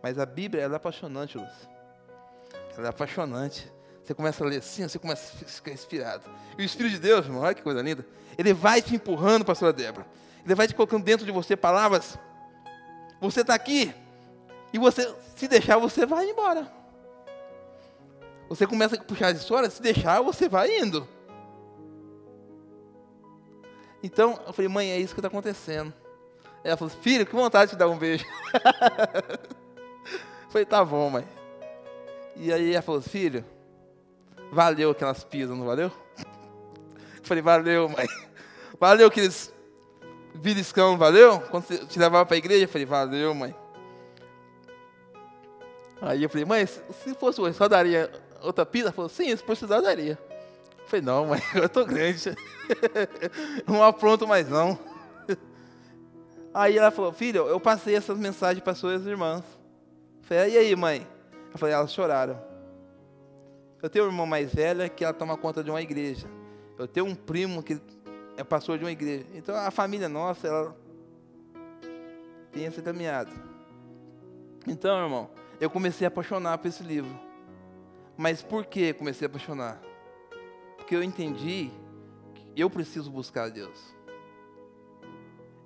[0.00, 1.68] Mas a Bíblia ela é apaixonante, Luz.
[2.78, 3.70] Ela é apaixonante.
[4.04, 6.24] Você começa a ler assim, você começa a ficar inspirado.
[6.56, 8.06] E o Espírito de Deus, irmão, olha que coisa linda.
[8.38, 10.06] Ele vai te empurrando, pastora Débora.
[10.44, 12.18] Ele vai te colocando dentro de você palavras.
[13.20, 13.92] Você está aqui.
[14.72, 16.72] E você, se deixar, você vai embora.
[18.48, 21.06] Você começa a puxar as histórias, se deixar, você vai indo.
[24.02, 25.92] Então, eu falei, mãe, é isso que está acontecendo.
[26.64, 28.24] Ela falou, filho, que vontade de dar um beijo.
[30.44, 31.26] eu falei, tá bom, mãe.
[32.36, 33.44] E aí ela falou, filho,
[34.50, 35.90] valeu aquelas pisas, não valeu?
[36.18, 38.06] Eu falei, valeu, mãe.
[38.80, 39.52] Valeu aqueles
[40.34, 41.38] beliscão, valeu?
[41.50, 43.54] Quando você te levava para a igreja, eu falei, valeu, mãe.
[46.00, 48.90] Aí eu falei, mãe, se fosse hoje, só daria outra pizza?
[48.90, 50.18] Falou, sim, se precisar, daria.
[50.90, 52.36] Falei, não, mãe, eu tô grande.
[53.64, 54.76] não apronto mais, não.
[56.52, 59.44] Aí ela falou, filho, eu passei essas mensagens para suas irmãs.
[60.22, 61.06] Falei, e aí, mãe?
[61.52, 62.42] Eu falei, elas choraram.
[63.80, 66.26] Eu tenho uma irmã mais velha que ela toma conta de uma igreja.
[66.76, 67.80] Eu tenho um primo que
[68.36, 69.26] é pastor de uma igreja.
[69.32, 70.76] Então a família nossa, ela
[72.50, 73.30] tem essa caminhada.
[74.66, 75.30] Então, irmão,
[75.60, 77.16] eu comecei a apaixonar por esse livro.
[78.16, 79.89] Mas por que comecei a apaixonar?
[80.90, 81.70] Porque eu entendi
[82.34, 83.94] que eu preciso buscar a Deus.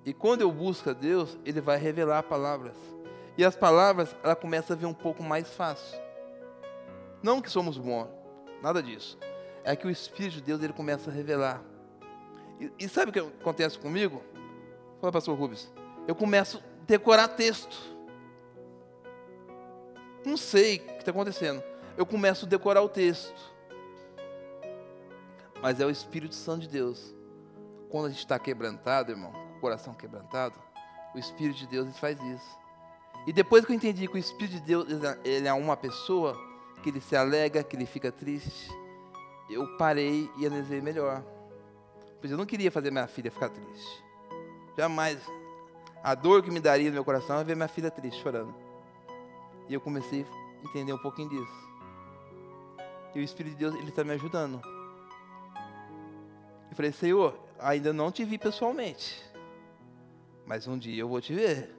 [0.05, 2.75] E quando eu busco a Deus, Ele vai revelar palavras.
[3.35, 5.99] E as palavras, ela começa a vir um pouco mais fácil.
[7.23, 8.07] Não que somos bons,
[8.61, 9.17] nada disso.
[9.63, 11.59] é que o Espírito de Deus ele começa a revelar.
[12.59, 14.21] E, e sabe o que acontece comigo?
[15.01, 15.73] Fala, pastor Rubens.
[16.07, 17.75] Eu começo a decorar texto.
[20.23, 21.63] Não sei o que está acontecendo.
[21.97, 23.54] Eu começo a decorar o texto.
[25.65, 27.11] Mas é o Espírito Santo de Deus.
[27.89, 30.53] Quando a gente está quebrantado, irmão, com o coração quebrantado,
[31.15, 32.59] o Espírito de Deus faz isso.
[33.25, 34.85] E depois que eu entendi que o Espírito de Deus
[35.23, 36.37] ele é uma pessoa,
[36.83, 38.69] que ele se alega, que ele fica triste,
[39.49, 41.23] eu parei e analisei melhor.
[42.21, 44.05] Pois eu não queria fazer minha filha ficar triste.
[44.77, 45.17] Jamais.
[46.03, 48.53] A dor que me daria no meu coração é ver minha filha triste, chorando.
[49.67, 50.27] E eu comecei
[50.61, 51.69] a entender um pouquinho disso.
[53.15, 54.74] E o Espírito de Deus, ele está me ajudando.
[56.75, 59.23] Eu falei, Senhor, ainda não te vi pessoalmente.
[60.45, 61.73] Mas um dia eu vou te ver.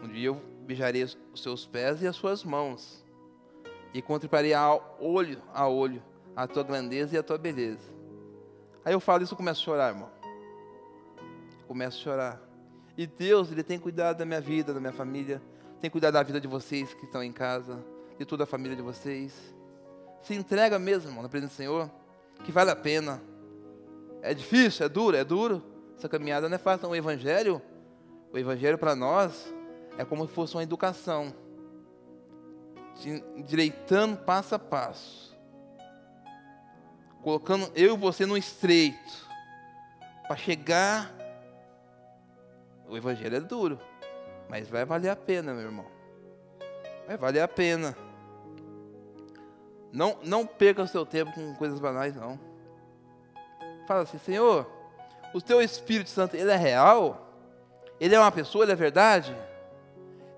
[0.00, 3.04] Um dia eu beijarei os seus pés e as suas mãos.
[3.92, 6.00] E contemplarei a olho a olho
[6.36, 7.92] a tua grandeza e a tua beleza.
[8.84, 10.08] Aí eu falo isso e começo a chorar, irmão.
[11.66, 12.42] começo a chorar.
[12.96, 15.42] E Deus, Ele tem cuidado da minha vida, da minha família.
[15.80, 17.84] Tem cuidado da vida de vocês que estão em casa.
[18.16, 19.34] De toda a família de vocês.
[20.22, 21.90] Se entrega mesmo, irmão, na presença do Senhor.
[22.44, 23.20] Que vale a pena.
[24.22, 25.62] É difícil, é duro, é duro.
[25.96, 26.88] Essa caminhada não é fácil.
[26.88, 27.62] O Evangelho,
[28.32, 29.52] o Evangelho para nós
[29.96, 31.34] é como se fosse uma educação,
[32.94, 35.36] te direitando passo a passo,
[37.22, 39.28] colocando eu e você no estreito,
[40.26, 41.12] para chegar.
[42.88, 43.78] O Evangelho é duro,
[44.48, 45.86] mas vai valer a pena, meu irmão.
[47.06, 47.96] Vai valer a pena.
[49.92, 52.47] Não, não perca o seu tempo com coisas banais, não.
[53.88, 54.70] Fala assim, Senhor,
[55.34, 57.26] o teu Espírito Santo, ele é real?
[57.98, 59.36] Ele é uma pessoa, ele é verdade?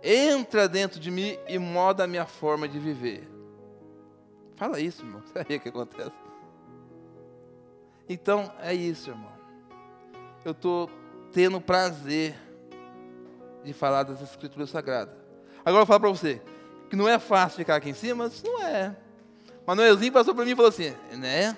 [0.02, 3.28] entra dentro de mim e moda a minha forma de viver.
[4.56, 5.22] Fala isso, irmão.
[5.32, 6.12] Sabe o que acontece?
[8.08, 9.30] Então, é isso, irmão.
[10.44, 10.90] Eu estou
[11.32, 12.34] tendo prazer
[13.62, 15.14] de falar das Escrituras Sagradas.
[15.64, 16.40] Agora eu falar para você
[16.88, 18.96] que não é fácil ficar aqui em cima, mas não é.
[19.66, 21.56] Manuelzinho passou por mim e falou assim, né?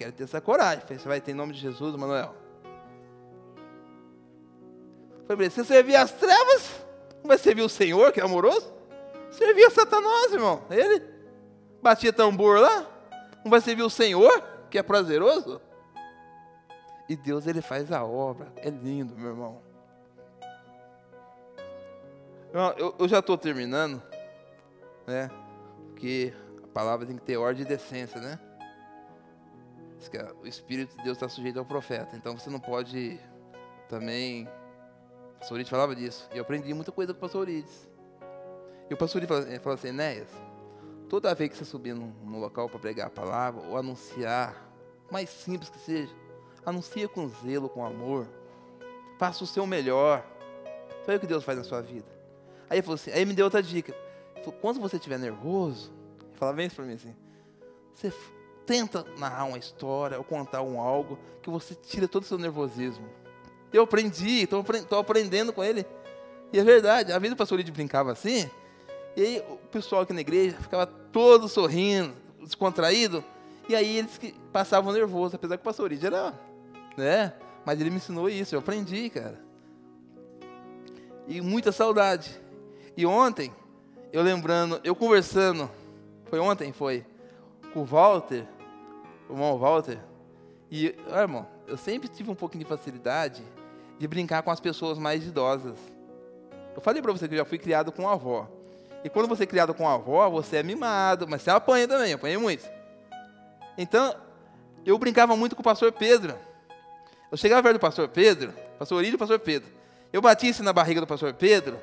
[0.00, 0.80] Quero ter essa coragem.
[0.80, 2.34] Falei, você vai ter em nome de Jesus, Manuel.
[5.28, 6.86] Falei, você servir as trevas?
[7.22, 8.72] Não vai servir o Senhor, que é amoroso?
[9.30, 10.62] Servia Satanás, irmão.
[10.70, 11.04] Ele
[11.82, 12.86] batia tambor lá.
[13.44, 15.60] Não vai servir o Senhor, que é prazeroso?
[17.06, 18.50] E Deus, ele faz a obra.
[18.56, 19.60] É lindo, meu irmão.
[22.78, 24.02] Eu, eu já estou terminando,
[25.06, 25.30] né?
[25.88, 26.32] Porque
[26.64, 28.40] a palavra tem que ter ordem e decência, né?
[30.42, 32.16] O Espírito de Deus está sujeito ao profeta.
[32.16, 33.20] Então você não pode
[33.88, 34.48] também
[35.36, 36.28] o pastor Urides falava disso.
[36.34, 37.88] E eu aprendi muita coisa com o pastor Urides.
[38.90, 40.28] E o pastor Urides falou assim, Enéas,
[41.08, 44.54] toda vez que você subir no, no local para pregar a palavra, ou anunciar,
[45.10, 46.14] mais simples que seja,
[46.64, 48.28] anuncia com zelo, com amor.
[49.18, 50.24] Faça o seu melhor.
[51.06, 52.06] Foi o que Deus faz na sua vida.
[52.68, 53.94] Aí ele falou assim, aí me deu outra dica.
[54.44, 55.90] Falou, quando você estiver nervoso,
[56.22, 57.16] ele falava bem isso para mim assim,
[57.94, 58.12] você
[58.66, 63.06] tenta narrar uma história ou contar um algo que você tira todo o seu nervosismo.
[63.72, 65.86] Eu aprendi, estou aprendendo com ele.
[66.52, 68.50] E é verdade, às vezes o pastor Lídio brincava assim,
[69.16, 72.12] e aí o pessoal aqui na igreja ficava todo sorrindo,
[72.42, 73.24] descontraído,
[73.68, 74.18] e aí eles
[74.52, 76.34] passavam nervoso, apesar que o pastor Lídio era,
[76.96, 77.32] né?
[77.64, 79.40] Mas ele me ensinou isso, eu aprendi, cara.
[81.28, 82.40] E muita saudade.
[82.96, 83.52] E ontem,
[84.12, 85.70] eu lembrando, eu conversando,
[86.24, 87.06] foi ontem, foi,
[87.72, 88.46] com o Walter,
[89.28, 89.98] o irmão Walter,
[90.70, 93.42] e, ah, irmão, eu sempre tive um pouquinho de facilidade
[93.98, 95.78] de brincar com as pessoas mais idosas.
[96.74, 98.48] Eu falei para você que eu já fui criado com a avó.
[99.02, 102.12] E quando você é criado com a avó, você é mimado, mas você apanha também,
[102.12, 102.68] apanhei muito.
[103.76, 104.14] Então,
[104.84, 106.36] eu brincava muito com o pastor Pedro.
[107.30, 109.68] Eu chegava perto do pastor Pedro, pastor Orílio e pastor Pedro.
[110.12, 111.78] Eu batia na barriga do pastor Pedro.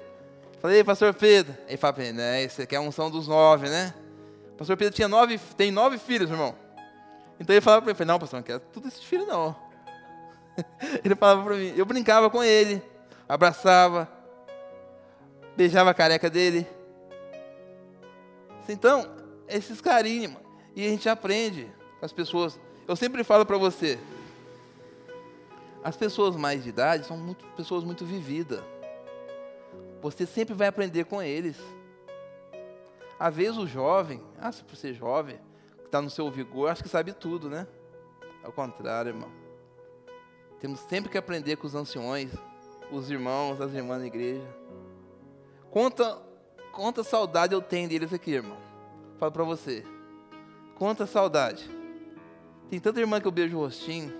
[0.59, 1.55] Falei, pastor Pedro.
[1.67, 3.93] Ele fala, né, esse aqui é a unção dos nove, né?
[4.57, 6.55] Pastor Pedro tinha nove, tem nove filhos, irmão.
[7.39, 9.55] Então ele falava para mim, não, pastor, não quero tudo esse filho não.
[11.05, 12.81] Ele falava para mim, eu brincava com ele,
[13.29, 14.09] abraçava,
[15.55, 16.65] beijava a careca dele.
[18.67, 19.07] Então,
[19.47, 20.35] esses carinhos,
[20.75, 22.59] e a gente aprende com as pessoas.
[22.87, 23.99] Eu sempre falo para você,
[25.83, 28.61] as pessoas mais de idade são muito, pessoas muito vividas.
[30.01, 31.55] Você sempre vai aprender com eles.
[33.19, 35.39] Às vezes o jovem, ah, se por ser jovem,
[35.77, 37.67] que está no seu vigor, acho que sabe tudo, né?
[38.43, 39.31] Ao contrário, irmão.
[40.59, 42.31] Temos sempre que aprender com os anciões,
[42.91, 44.47] os irmãos, as irmãs da igreja.
[45.71, 46.21] Quanta,
[46.71, 48.57] quanta saudade eu tenho deles aqui, irmão.
[49.19, 49.83] Falo para você.
[50.75, 51.69] Quanta saudade.
[52.69, 54.13] Tem tanta irmã que eu beijo o rostinho.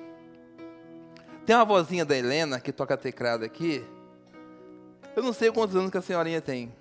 [1.45, 3.85] Tem uma vozinha da Helena que toca teclado aqui.
[5.15, 6.73] Eu não sei quantos anos que a senhorinha tem.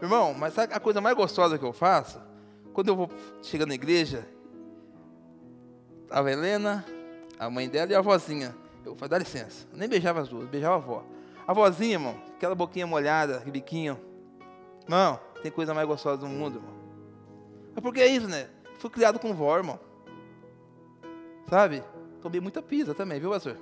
[0.00, 2.20] Irmão, mas sabe a coisa mais gostosa que eu faço?
[2.72, 3.10] Quando eu vou
[3.42, 4.26] chegar na igreja,
[6.10, 6.84] a Helena,
[7.38, 8.54] a mãe dela e a vozinha.
[8.84, 9.66] Eu falei, dá licença.
[9.72, 11.04] Eu nem beijava as duas, beijava a avó.
[11.46, 13.98] A vozinha, irmão, aquela boquinha molhada, aquele biquinho.
[14.88, 16.74] Não, tem coisa mais gostosa do mundo, irmão.
[17.74, 18.48] Mas por que é isso, né?
[18.78, 19.78] Fui criado com vó, irmão.
[21.48, 21.82] Sabe?
[22.22, 23.56] Tomei muita pizza também, viu, pastor?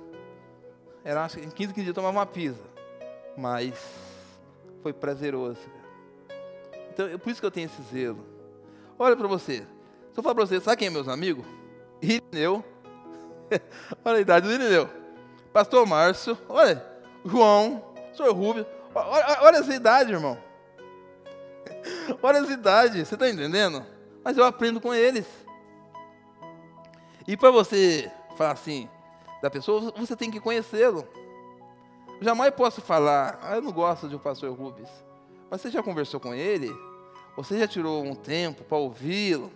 [1.03, 2.63] Era, acho que em 15, 15 dias eu tomava uma pizza.
[3.37, 3.73] Mas
[4.81, 5.59] foi prazeroso.
[6.99, 8.25] Então, é por isso que eu tenho esse zelo.
[8.97, 9.59] Olha para você.
[10.11, 11.45] Se eu falar para você, sabe quem é meus amigos?
[12.01, 12.61] Irineu.
[14.03, 14.89] olha a idade do Irineu.
[15.53, 16.37] Pastor Márcio.
[16.49, 16.85] Olha.
[17.23, 17.81] João.
[18.13, 18.65] Senhor Rubio.
[18.93, 20.37] Olha, olha essa idade, irmão.
[22.21, 23.05] olha essa idade.
[23.05, 23.85] Você está entendendo?
[24.21, 25.25] Mas eu aprendo com eles.
[27.25, 28.89] E para você falar assim
[29.41, 31.07] da pessoa, você tem que conhecê-lo.
[32.19, 34.89] Jamais posso falar, ah, eu não gosto de um pastor Rubens.
[35.49, 36.88] Mas você já conversou com ele?
[37.39, 39.49] Você já tirou um tempo para ouvi-lo?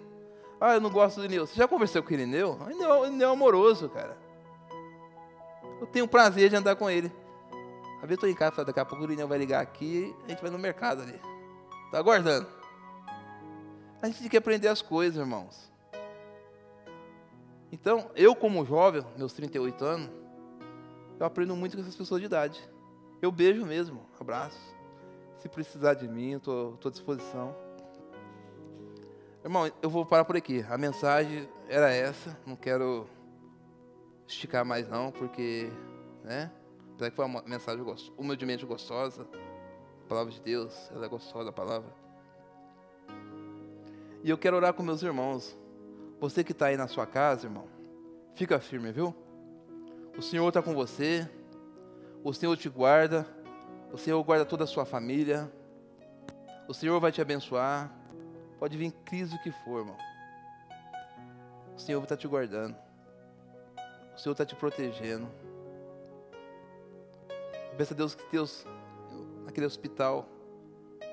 [0.59, 1.45] Ah, eu não gosto do Irineu.
[1.45, 2.57] Você já conversou com o Irineu?
[2.57, 4.17] O Irineu, Irineu é amoroso, cara.
[5.81, 7.11] Eu tenho prazer de andar com ele.
[7.97, 10.29] Às vezes eu estou em casa, daqui a pouco o Irineu vai ligar aqui, a
[10.29, 11.19] gente vai no mercado ali.
[11.87, 12.47] Está aguardando.
[14.01, 15.69] A gente tem que aprender as coisas, irmãos.
[17.69, 20.09] Então, eu como jovem, meus 38 anos,
[21.19, 22.65] eu aprendo muito com essas pessoas de idade.
[23.21, 24.57] Eu beijo mesmo, abraço.
[25.35, 27.72] Se precisar de mim, eu estou à disposição.
[29.43, 30.65] Irmão, eu vou parar por aqui.
[30.69, 32.37] A mensagem era essa.
[32.45, 33.05] Não quero
[34.25, 35.69] esticar mais não, porque,
[36.23, 36.49] né?
[36.93, 37.83] Apesar que foi uma mensagem
[38.17, 39.27] humildemente gostosa.
[40.05, 41.93] A palavra de Deus, ela é gostosa, a palavra.
[44.23, 45.57] E eu quero orar com meus irmãos.
[46.21, 47.67] Você que está aí na sua casa, irmão,
[48.35, 49.13] fica firme, viu?
[50.17, 51.29] O Senhor está com você.
[52.23, 53.27] O Senhor te guarda.
[53.91, 55.51] O Senhor guarda toda a sua família.
[56.65, 58.02] O Senhor vai te abençoar.
[58.63, 59.97] Pode vir crise o que for, irmão.
[61.75, 62.77] O Senhor está te guardando.
[64.15, 65.29] O Senhor está te protegendo.
[67.77, 68.65] Peça a Deus que Deus,
[69.43, 70.29] naquele hospital,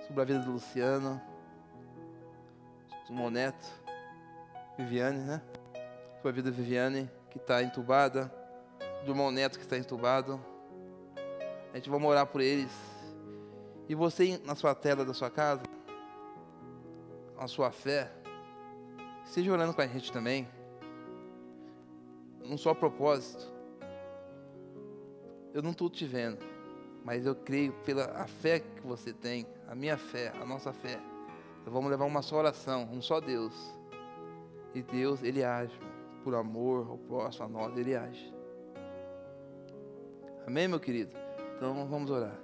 [0.06, 1.20] sobre a vida do Luciano,
[3.08, 3.66] do Moneto,
[4.78, 5.42] Viviane, né?
[6.18, 8.32] Sobre a vida da Viviane, que está entubada,
[9.04, 10.40] do irmão Neto que está entubado.
[11.72, 12.70] A gente vai morar por eles.
[13.88, 15.62] E você, na sua tela da sua casa,
[17.40, 18.12] a sua fé,
[19.24, 20.46] esteja orando com a gente também.
[22.44, 23.50] Num só propósito.
[25.54, 26.38] Eu não estou te vendo,
[27.02, 31.00] mas eu creio pela a fé que você tem, a minha fé, a nossa fé.
[31.60, 33.54] Então vamos levar uma só oração, um só Deus.
[34.74, 35.76] E Deus, Ele age
[36.22, 38.34] por amor ao próximo, a nós, Ele age.
[40.46, 41.12] Amém, meu querido?
[41.56, 42.38] Então vamos orar.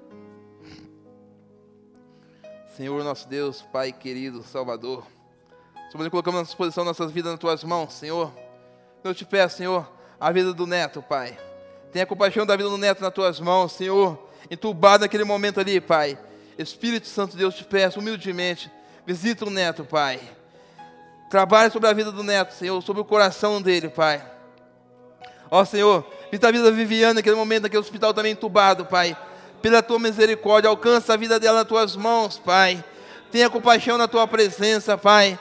[2.77, 5.07] Senhor nosso Deus, Pai querido, Salvador,
[5.91, 8.31] Senhor, colocamos à disposição nossas vidas nas tuas mãos, Senhor.
[9.03, 9.91] Eu te peço, Senhor,
[10.21, 11.39] a vida do neto, Pai.
[11.91, 14.29] Tenha compaixão da vida do neto nas tuas mãos, Senhor.
[14.51, 16.19] Entubado naquele momento ali, Pai.
[16.59, 18.71] Espírito Santo Deus, te peço humildemente,
[19.07, 20.21] visita o neto, Pai.
[21.31, 24.23] Trabalhe sobre a vida do neto, Senhor, sobre o coração dele, Pai.
[25.51, 29.17] Ó Senhor, visita a vida da Viviane naquele momento, naquele hospital também entubado, Pai
[29.63, 32.85] pela tua misericórdia, alcança a vida dela nas tuas mãos, Pai.
[33.31, 35.39] Tenha compaixão na tua presença, Pai.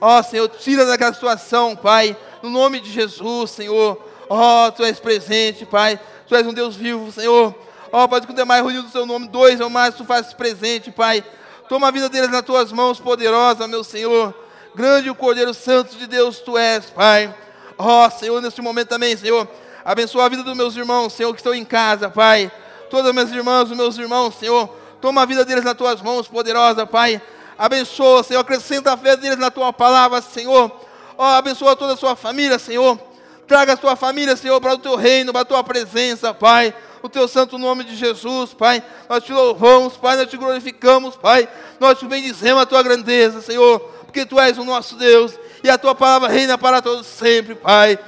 [0.00, 4.02] Ó Senhor, tira daquela situação, Pai, no nome de Jesus, Senhor.
[4.28, 5.98] Ó, tu és presente, Pai.
[6.26, 7.54] Tu és um Deus vivo, Senhor.
[7.90, 10.90] Ó, Pai, quando é mais reunido do seu nome, dois ou mais, tu fazes presente,
[10.90, 11.24] Pai.
[11.68, 14.34] Toma a vida deles nas tuas mãos, poderosa, meu Senhor.
[14.74, 17.34] Grande o Cordeiro Santo de Deus, tu és, Pai.
[17.76, 19.48] Ó, Senhor, neste momento também, Senhor.
[19.84, 22.50] Abençoa a vida dos meus irmãos, Senhor, que estão em casa, Pai
[22.88, 24.68] todas as minhas irmãs, os meus irmãos, Senhor.
[25.00, 27.20] Toma a vida deles nas tuas mãos, poderosa, Pai.
[27.56, 28.40] Abençoa, Senhor.
[28.40, 30.70] Acrescenta a fé deles na tua palavra, Senhor.
[31.16, 32.98] Ó, abençoa toda a sua família, Senhor.
[33.46, 36.74] Traga a tua família, Senhor, para o teu reino, para a tua presença, Pai.
[37.02, 38.82] O teu santo nome de Jesus, Pai.
[39.08, 40.16] Nós te louvamos, Pai.
[40.16, 41.48] Nós te glorificamos, Pai.
[41.80, 43.80] Nós te bendizemos a tua grandeza, Senhor.
[44.04, 45.38] Porque tu és o nosso Deus.
[45.62, 47.98] E a tua palavra reina para todos sempre, Pai.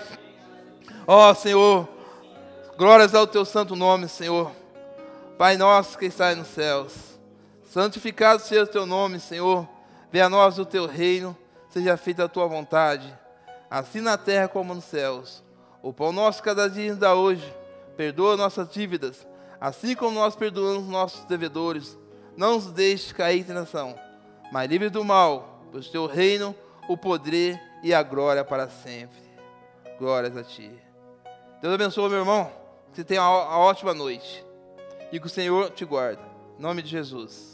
[1.07, 1.89] Ó, Senhor.
[2.77, 4.60] Glórias ao teu santo nome, Senhor.
[5.41, 6.93] Pai nosso que estás nos céus,
[7.65, 9.67] santificado seja o teu nome, Senhor.
[10.13, 11.35] Venha a nós o teu reino,
[11.71, 13.11] seja feita a tua vontade,
[13.71, 15.43] assim na terra como nos céus.
[15.83, 17.57] O pão nosso cada dia nos dá hoje.
[17.97, 19.27] Perdoa nossas dívidas,
[19.59, 21.97] assim como nós perdoamos nossos devedores.
[22.37, 23.99] Não nos deixe cair em tentação,
[24.53, 26.55] mas livre do mal, pois teu reino,
[26.87, 29.23] o poder e a glória para sempre.
[29.99, 30.71] Glórias a Ti.
[31.63, 32.53] Deus abençoe, meu irmão.
[32.91, 34.50] Que você tenha uma ótima noite.
[35.13, 36.23] E que o Senhor te guarde.
[36.59, 37.50] Em nome de Jesus.